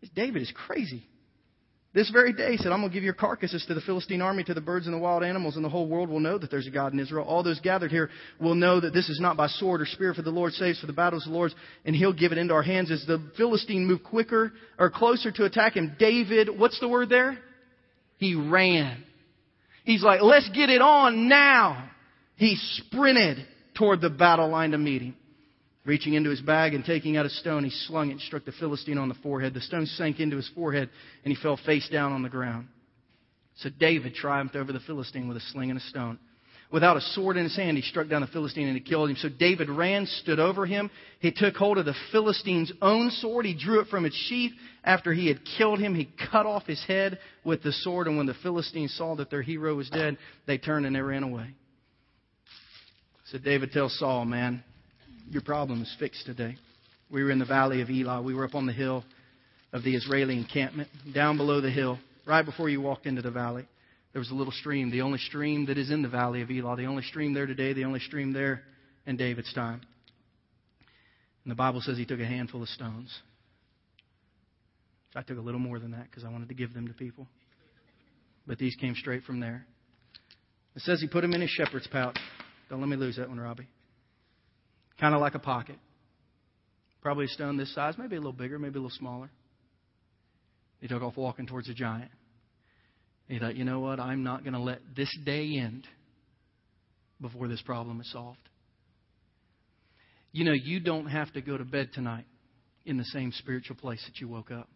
[0.00, 1.04] This David is crazy.
[1.94, 4.42] This very day, he said, I'm going to give your carcasses to the Philistine army,
[4.44, 6.66] to the birds and the wild animals, and the whole world will know that there's
[6.66, 7.26] a God in Israel.
[7.26, 8.08] All those gathered here
[8.40, 10.86] will know that this is not by sword or spear, for the Lord saves, for
[10.86, 12.90] the battle is the Lord's, and he'll give it into our hands.
[12.90, 17.36] As the Philistine moved quicker or closer to attack him, David, what's the word there?
[18.16, 19.04] He ran.
[19.84, 21.90] He's like, let's get it on now.
[22.36, 25.16] He sprinted toward the battle line to meet him.
[25.84, 28.52] Reaching into his bag and taking out a stone, he slung it and struck the
[28.52, 29.52] Philistine on the forehead.
[29.54, 30.90] The stone sank into his forehead
[31.24, 32.68] and he fell face down on the ground.
[33.56, 36.18] So David triumphed over the Philistine with a sling and a stone.
[36.72, 39.16] Without a sword in his hand, he struck down the Philistine and he killed him.
[39.16, 40.90] So David ran, stood over him.
[41.20, 43.44] He took hold of the Philistine's own sword.
[43.44, 44.52] He drew it from its sheath.
[44.82, 48.06] After he had killed him, he cut off his head with the sword.
[48.06, 50.16] And when the Philistines saw that their hero was dead,
[50.46, 51.54] they turned and they ran away.
[53.26, 54.64] So David tells Saul, man,
[55.30, 56.56] your problem is fixed today.
[57.10, 58.22] We were in the valley of Elah.
[58.22, 59.04] We were up on the hill
[59.74, 60.88] of the Israeli encampment.
[61.14, 63.66] Down below the hill, right before you walked into the valley,
[64.12, 66.76] there was a little stream, the only stream that is in the valley of Elah,
[66.76, 68.62] the only stream there today, the only stream there
[69.06, 69.80] in David's time.
[71.44, 73.12] And the Bible says he took a handful of stones.
[75.14, 77.26] I took a little more than that because I wanted to give them to people.
[78.46, 79.66] But these came straight from there.
[80.74, 82.18] It says he put them in his shepherd's pouch.
[82.70, 83.68] Don't let me lose that one, Robbie
[85.02, 85.76] kind of like a pocket.
[87.02, 89.30] Probably a stone this size, maybe a little bigger, maybe a little smaller.
[90.80, 92.12] He took off walking towards the giant.
[93.32, 93.98] He thought, you know what?
[93.98, 95.86] I'm not going to let this day end
[97.18, 98.36] before this problem is solved.
[100.32, 102.26] You know, you don't have to go to bed tonight
[102.84, 104.68] in the same spiritual place that you woke up.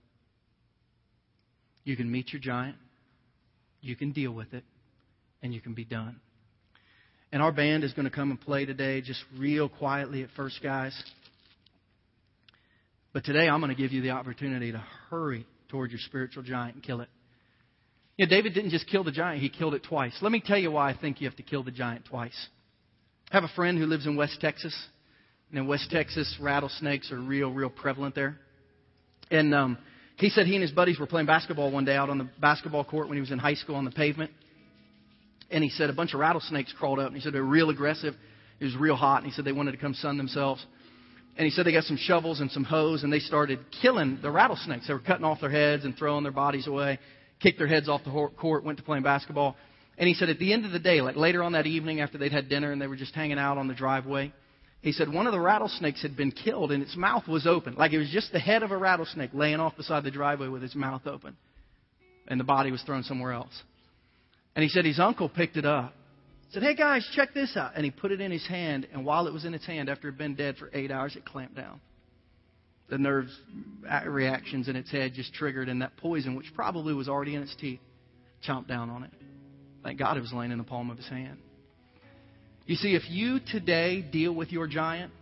[1.85, 2.77] You can meet your giant,
[3.83, 4.65] you can deal with it,
[5.43, 6.19] and you can be done.
[7.33, 10.61] And our band is going to come and play today, just real quietly at first,
[10.63, 10.99] guys.
[13.13, 16.77] But today I'm going to give you the opportunity to hurry toward your spiritual giant
[16.77, 17.11] and kill it.
[18.17, 20.17] You know, David didn't just kill the giant, he killed it twice.
[20.23, 22.49] Let me tell you why I think you have to kill the giant twice.
[23.31, 24.75] I have a friend who lives in West Texas.
[25.51, 28.39] And in West Texas, rattlesnakes are real, real prevalent there.
[29.31, 29.79] And um,
[30.17, 32.85] he said he and his buddies were playing basketball one day out on the basketball
[32.85, 34.31] court when he was in high school on the pavement.
[35.51, 37.09] And he said a bunch of rattlesnakes crawled up.
[37.09, 38.15] And he said they were real aggressive.
[38.59, 39.19] It was real hot.
[39.19, 40.65] And he said they wanted to come sun themselves.
[41.37, 44.31] And he said they got some shovels and some hose and they started killing the
[44.31, 44.87] rattlesnakes.
[44.87, 46.99] They were cutting off their heads and throwing their bodies away,
[47.41, 49.57] kicked their heads off the court, went to playing basketball.
[49.99, 52.19] And he said at the end of the day, like later on that evening after
[52.19, 54.33] they'd had dinner and they were just hanging out on the driveway,
[54.83, 57.75] he said one of the rattlesnakes had been killed and its mouth was open.
[57.75, 60.63] Like it was just the head of a rattlesnake laying off beside the driveway with
[60.63, 61.37] its mouth open.
[62.29, 63.63] And the body was thrown somewhere else.
[64.55, 65.95] And he said his uncle picked it up
[66.51, 67.73] said, Hey guys, check this out.
[67.75, 70.09] And he put it in his hand, and while it was in his hand, after
[70.09, 71.81] it had been dead for eight hours, it clamped down.
[72.89, 73.37] The nerves
[73.91, 77.43] uh, reactions in its head just triggered, and that poison, which probably was already in
[77.43, 77.81] its teeth,
[78.47, 79.11] chomped down on it.
[79.83, 81.39] Thank God it was laying in the palm of his hand.
[82.67, 85.13] You see, if you today deal with your giant,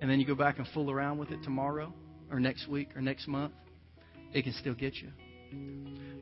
[0.00, 1.92] and then you go back and fool around with it tomorrow,
[2.30, 3.52] or next week, or next month,
[4.32, 5.10] it can still get you.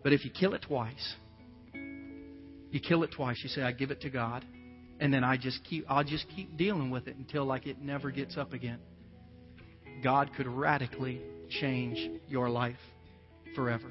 [0.03, 1.15] But if you kill it twice,
[1.75, 3.39] you kill it twice.
[3.43, 4.45] You say, I give it to God.
[5.01, 8.11] And then I just keep I'll just keep dealing with it until like it never
[8.11, 8.79] gets up again.
[10.03, 11.21] God could radically
[11.61, 12.77] change your life
[13.55, 13.91] forever.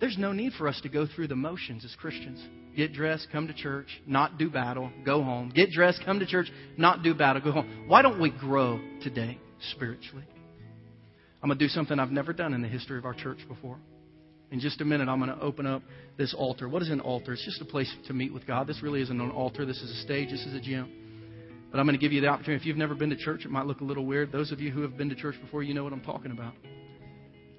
[0.00, 2.42] There's no need for us to go through the motions as Christians.
[2.76, 5.50] Get dressed, come to church, not do battle, go home.
[5.54, 7.84] Get dressed, come to church, not do battle, go home.
[7.86, 9.38] Why don't we grow today
[9.72, 10.24] spiritually?
[11.42, 13.78] I'm going to do something I've never done in the history of our church before.
[14.50, 15.82] In just a minute, I'm going to open up
[16.18, 16.68] this altar.
[16.68, 17.32] What is an altar?
[17.32, 18.66] It's just a place to meet with God.
[18.66, 19.64] This really isn't an altar.
[19.64, 20.30] This is a stage.
[20.30, 20.92] This is a gym.
[21.70, 22.60] But I'm going to give you the opportunity.
[22.60, 24.32] If you've never been to church, it might look a little weird.
[24.32, 26.54] Those of you who have been to church before, you know what I'm talking about.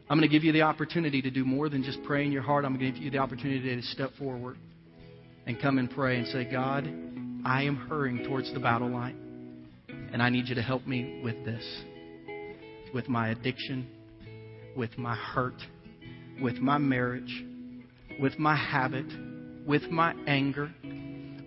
[0.10, 2.42] I'm going to give you the opportunity to do more than just pray in your
[2.42, 2.64] heart.
[2.64, 4.58] I'm going to give you the opportunity to step forward
[5.46, 6.86] and come and pray and say, God,
[7.46, 9.68] I am hurrying towards the battle line,
[10.14, 11.64] and I need you to help me with this,
[12.94, 13.88] with my addiction,
[14.76, 15.62] with my hurt
[16.42, 17.46] with my marriage,
[18.20, 19.06] with my habit,
[19.66, 20.72] with my anger,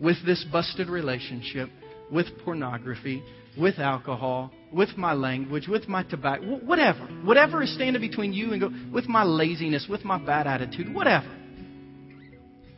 [0.00, 1.68] with this busted relationship,
[2.10, 3.22] with pornography,
[3.58, 7.06] with alcohol, with my language, with my tobacco, whatever.
[7.24, 11.28] Whatever is standing between you and go, with my laziness, with my bad attitude, whatever.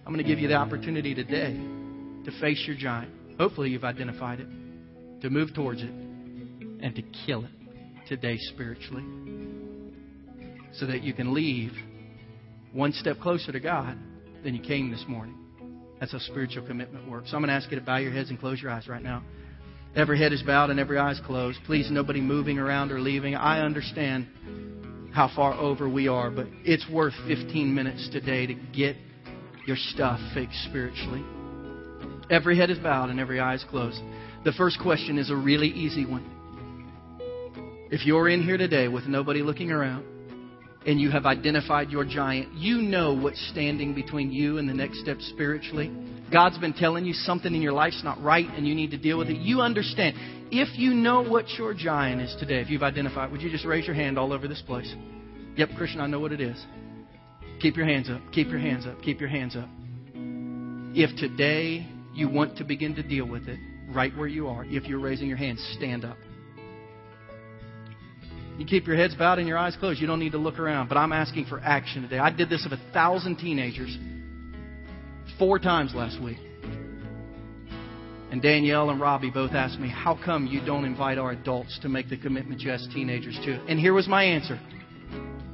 [0.05, 1.53] I'm going to give you the opportunity today
[2.25, 3.13] to face your giant.
[3.39, 4.49] Hopefully, you've identified it,
[5.23, 7.51] to move towards it, and to kill it
[8.09, 9.05] today spiritually
[10.75, 11.73] so that you can leave
[12.73, 13.99] one step closer to God
[14.43, 15.42] than you came this morning.
[16.03, 17.31] That's how spiritual commitment works.
[17.31, 19.05] So I'm going to ask you to bow your heads and close your eyes right
[19.05, 19.23] now.
[19.95, 21.61] Every head is bowed and every eye is closed.
[21.65, 23.37] Please, nobody moving around or leaving.
[23.37, 24.27] I understand
[25.15, 28.97] how far over we are, but it's worth 15 minutes today to get
[29.65, 31.23] your stuff fixed spiritually.
[32.29, 34.01] Every head is bowed and every eye is closed.
[34.45, 36.29] The first question is a really easy one.
[37.93, 40.05] If you're in here today with nobody looking around,
[40.87, 45.01] and you have identified your giant, you know what's standing between you and the next
[45.01, 45.91] step spiritually.
[46.33, 49.19] God's been telling you something in your life's not right and you need to deal
[49.19, 49.37] with it.
[49.37, 50.17] You understand.
[50.51, 53.87] If you know what your giant is today, if you've identified, would you just raise
[53.87, 54.93] your hand all over this place?
[55.57, 56.63] Yep, Christian, I know what it is.
[57.61, 58.21] Keep your hands up.
[58.33, 59.01] Keep your hands up.
[59.03, 59.69] Keep your hands up.
[60.95, 63.59] If today you want to begin to deal with it,
[63.95, 66.17] right where you are, if you're raising your hands, stand up.
[68.59, 70.01] You keep your heads bowed and your eyes closed.
[70.01, 70.89] You don't need to look around.
[70.89, 72.19] But I'm asking for action today.
[72.19, 73.97] I did this of a thousand teenagers
[75.39, 76.39] four times last week.
[78.31, 81.89] And Danielle and Robbie both asked me, How come you don't invite our adults to
[81.89, 83.53] make the commitment you ask teenagers to?
[83.69, 84.59] And here was my answer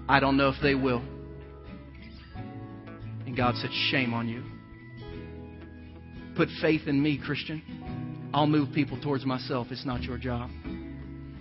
[0.09, 1.03] I don't know if they will.
[3.27, 4.45] And God said, Shame on you.
[6.37, 8.31] Put faith in me, Christian.
[8.33, 9.67] I'll move people towards myself.
[9.71, 10.51] It's not your job.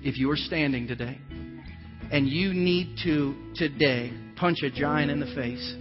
[0.01, 1.19] If you are standing today,
[2.11, 5.75] and you need to today punch a giant in the face,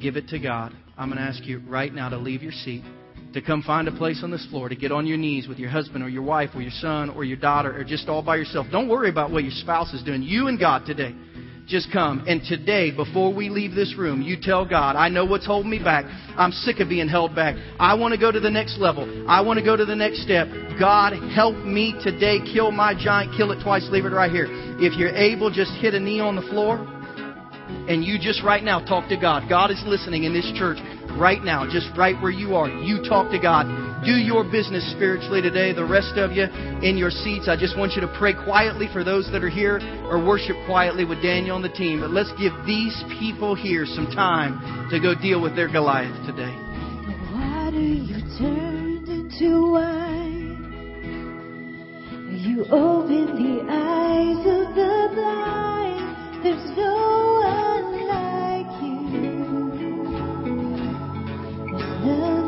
[0.00, 0.72] give it to God.
[0.96, 2.82] I'm going to ask you right now to leave your seat,
[3.34, 5.70] to come find a place on this floor, to get on your knees with your
[5.70, 8.66] husband or your wife or your son or your daughter or just all by yourself.
[8.70, 10.22] Don't worry about what your spouse is doing.
[10.22, 11.14] You and God today.
[11.70, 12.24] Just come.
[12.26, 15.78] And today, before we leave this room, you tell God, I know what's holding me
[15.78, 16.04] back.
[16.36, 17.56] I'm sick of being held back.
[17.78, 19.24] I want to go to the next level.
[19.28, 20.48] I want to go to the next step.
[20.78, 22.38] God, help me today.
[22.52, 23.36] Kill my giant.
[23.36, 23.88] Kill it twice.
[23.90, 24.46] Leave it right here.
[24.80, 26.78] If you're able, just hit a knee on the floor.
[27.88, 29.48] And you just right now talk to God.
[29.48, 30.78] God is listening in this church
[31.18, 32.68] right now, just right where you are.
[32.68, 33.89] You talk to God.
[34.04, 35.74] Do your business spiritually today.
[35.74, 36.44] The rest of you
[36.80, 39.78] in your seats, I just want you to pray quietly for those that are here
[40.08, 42.00] or worship quietly with Daniel and the team.
[42.00, 46.56] But let's give these people here some time to go deal with their Goliath today.
[47.34, 50.30] Water you turned into wine.
[52.30, 56.42] You open the eyes of the blind.
[56.42, 59.10] There's no one like you.
[62.02, 62.39] There's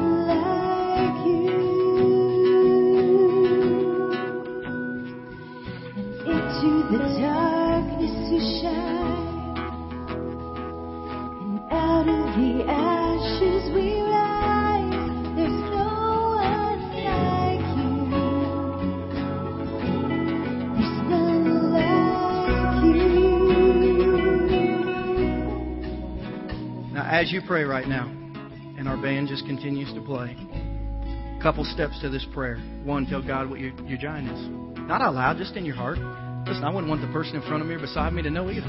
[27.33, 27.41] you.
[27.47, 28.07] Pray right now,
[28.77, 32.59] and our band just continues to play, a couple steps to this prayer.
[32.85, 34.49] One, tell God what your, your giant is.
[34.87, 35.97] Not out loud, just in your heart.
[36.47, 38.51] Listen, I wouldn't want the person in front of me or beside me to know
[38.51, 38.69] either.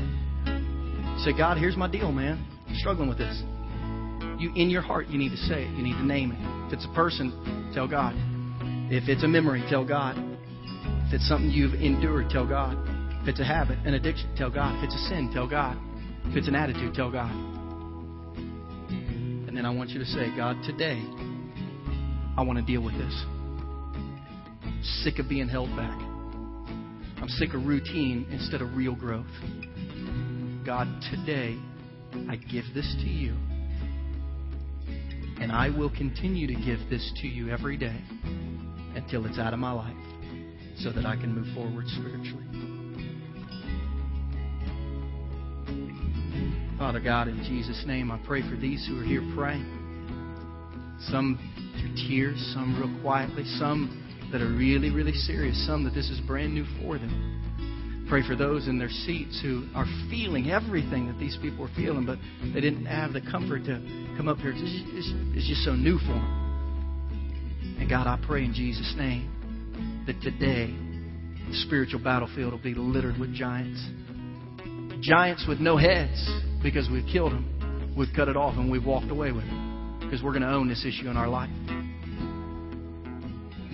[1.26, 2.46] Say, God, here's my deal, man.
[2.70, 3.44] I'm struggling with this.
[4.40, 5.72] You, in your heart, you need to say it.
[5.76, 6.68] You need to name it.
[6.68, 8.14] If it's a person, tell God.
[8.90, 10.16] If it's a memory, tell God.
[11.08, 12.78] If it's something you've endured, tell God.
[13.24, 14.78] If it's a habit, an addiction, tell God.
[14.78, 15.78] If it's a sin, tell God.
[16.26, 17.53] If it's an attitude, tell God.
[19.64, 21.02] And I want you to say, God, today,
[22.36, 23.26] I want to deal with this.
[25.06, 25.98] Sick of being held back.
[27.22, 29.26] I'm sick of routine instead of real growth.
[30.66, 31.58] God, today,
[32.30, 33.38] I give this to you.
[35.40, 38.02] And I will continue to give this to you every day
[38.98, 39.96] until it's out of my life
[40.80, 42.53] so that I can move forward spiritually.
[46.84, 49.64] Father God, in Jesus' name, I pray for these who are here praying.
[51.08, 51.40] Some
[51.80, 56.20] through tears, some real quietly, some that are really, really serious, some that this is
[56.28, 58.06] brand new for them.
[58.10, 62.06] Pray for those in their seats who are feeling everything that these people are feeling,
[62.06, 62.20] but
[62.54, 63.80] they didn't have the comfort to
[64.18, 64.52] come up here.
[64.52, 67.78] It's just, it's, it's just so new for them.
[67.80, 70.76] And God, I pray in Jesus' name that today
[71.48, 73.82] the spiritual battlefield will be littered with giants.
[75.04, 76.32] Giants with no heads
[76.64, 77.94] because we've killed them.
[77.98, 80.70] We've cut it off and we've walked away with it because we're going to own
[80.70, 81.50] this issue in our life.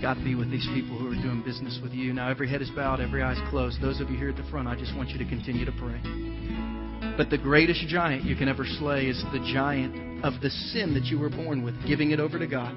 [0.02, 2.12] God, be with these people who are doing business with you.
[2.12, 3.80] Now, every head is bowed, every eye is closed.
[3.80, 6.00] Those of you here at the front, I just want you to continue to pray.
[7.16, 11.04] But the greatest giant you can ever slay is the giant of the sin that
[11.04, 12.74] you were born with, giving it over to God.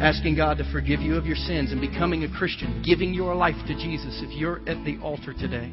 [0.00, 3.56] Asking God to forgive you of your sins and becoming a Christian, giving your life
[3.66, 5.72] to Jesus if you're at the altar today.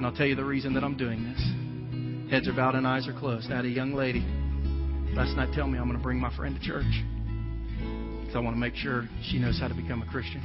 [0.00, 2.32] And I'll tell you the reason that I'm doing this.
[2.32, 3.52] Heads are bowed and eyes are closed.
[3.52, 4.24] I had a young lady
[5.14, 6.86] last night tell me I'm going to bring my friend to church.
[8.20, 10.40] Because I want to make sure she knows how to become a Christian.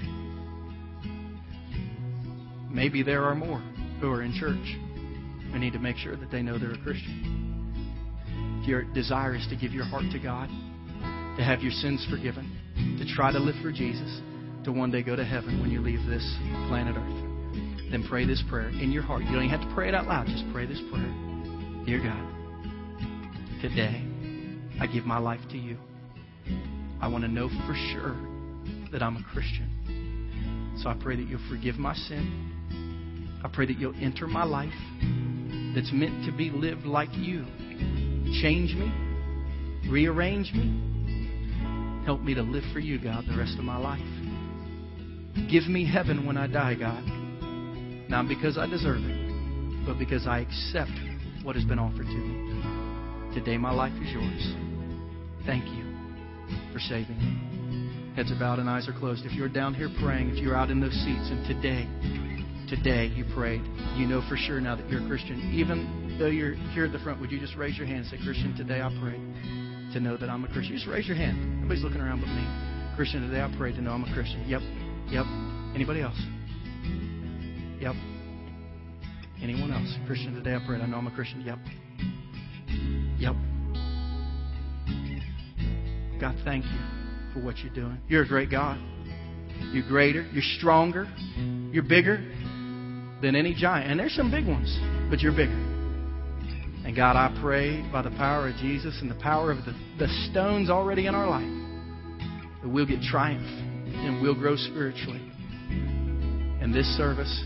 [2.69, 3.59] Maybe there are more
[4.01, 4.75] who are in church.
[5.53, 8.59] We need to make sure that they know they're a Christian.
[8.61, 10.49] If your desire is to give your heart to God,
[11.37, 12.51] to have your sins forgiven,
[12.99, 14.19] to try to live for Jesus,
[14.65, 16.29] to one day go to heaven when you leave this
[16.67, 17.24] planet Earth,
[17.95, 19.21] then pray this prayer in your heart.
[19.21, 20.27] You don't even have to pray it out loud.
[20.27, 21.13] Just pray this prayer.
[21.85, 24.03] Dear God, today
[24.81, 25.77] I give my life to you.
[26.99, 28.17] I want to know for sure
[28.91, 30.75] that I'm a Christian.
[30.83, 33.39] So I pray that you'll forgive my sin.
[33.45, 34.73] I pray that you'll enter my life
[35.73, 37.45] that's meant to be lived like you.
[38.41, 38.91] Change me,
[39.89, 44.01] rearrange me, help me to live for you, God, the rest of my life.
[45.49, 47.14] Give me heaven when I die, God.
[48.09, 50.91] Not because I deserve it, but because I accept
[51.43, 53.33] what has been offered to me.
[53.33, 54.55] Today, my life is yours.
[55.45, 55.83] Thank you
[56.73, 58.13] for saving me.
[58.15, 59.25] Heads are bowed and eyes are closed.
[59.25, 61.83] If you're down here praying, if you're out in those seats, and today,
[62.69, 63.61] today you prayed,
[63.97, 65.51] you know for sure now that you're a Christian.
[65.53, 68.17] Even though you're here at the front, would you just raise your hand and say,
[68.23, 69.19] Christian, today I pray
[69.93, 70.75] to know that I'm a Christian?
[70.75, 71.61] Just raise your hand.
[71.61, 72.95] Nobody's looking around but me.
[72.95, 74.47] Christian, today I pray to know I'm a Christian.
[74.47, 74.61] Yep.
[75.11, 75.25] Yep.
[75.75, 76.17] Anybody else?
[79.41, 79.93] Anyone else?
[80.07, 81.41] Christian, today I pray I know I'm a Christian.
[81.41, 81.59] Yep.
[83.19, 83.35] Yep.
[86.19, 86.79] God, thank you
[87.33, 87.99] for what you're doing.
[88.07, 88.79] You're a great God.
[89.71, 90.23] You're greater.
[90.31, 91.07] You're stronger.
[91.71, 92.17] You're bigger
[93.21, 93.91] than any giant.
[93.91, 94.77] And there's some big ones,
[95.09, 95.51] but you're bigger.
[96.85, 100.07] And God, I pray by the power of Jesus and the power of the, the
[100.31, 105.21] stones already in our life that we'll get triumph and we'll grow spiritually.
[105.69, 107.43] And this service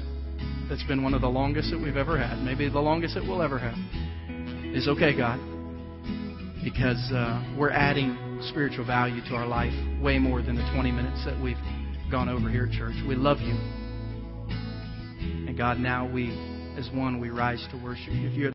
[0.69, 3.41] that's been one of the longest that we've ever had, maybe the longest that we'll
[3.41, 3.75] ever have,
[4.73, 5.39] is okay, God,
[6.63, 11.25] because uh, we're adding spiritual value to our life way more than the 20 minutes
[11.25, 11.57] that we've
[12.11, 12.93] gone over here at church.
[13.07, 13.53] We love you.
[15.47, 16.29] And God, now we,
[16.77, 18.27] as one, we rise to worship you.
[18.27, 18.47] If you're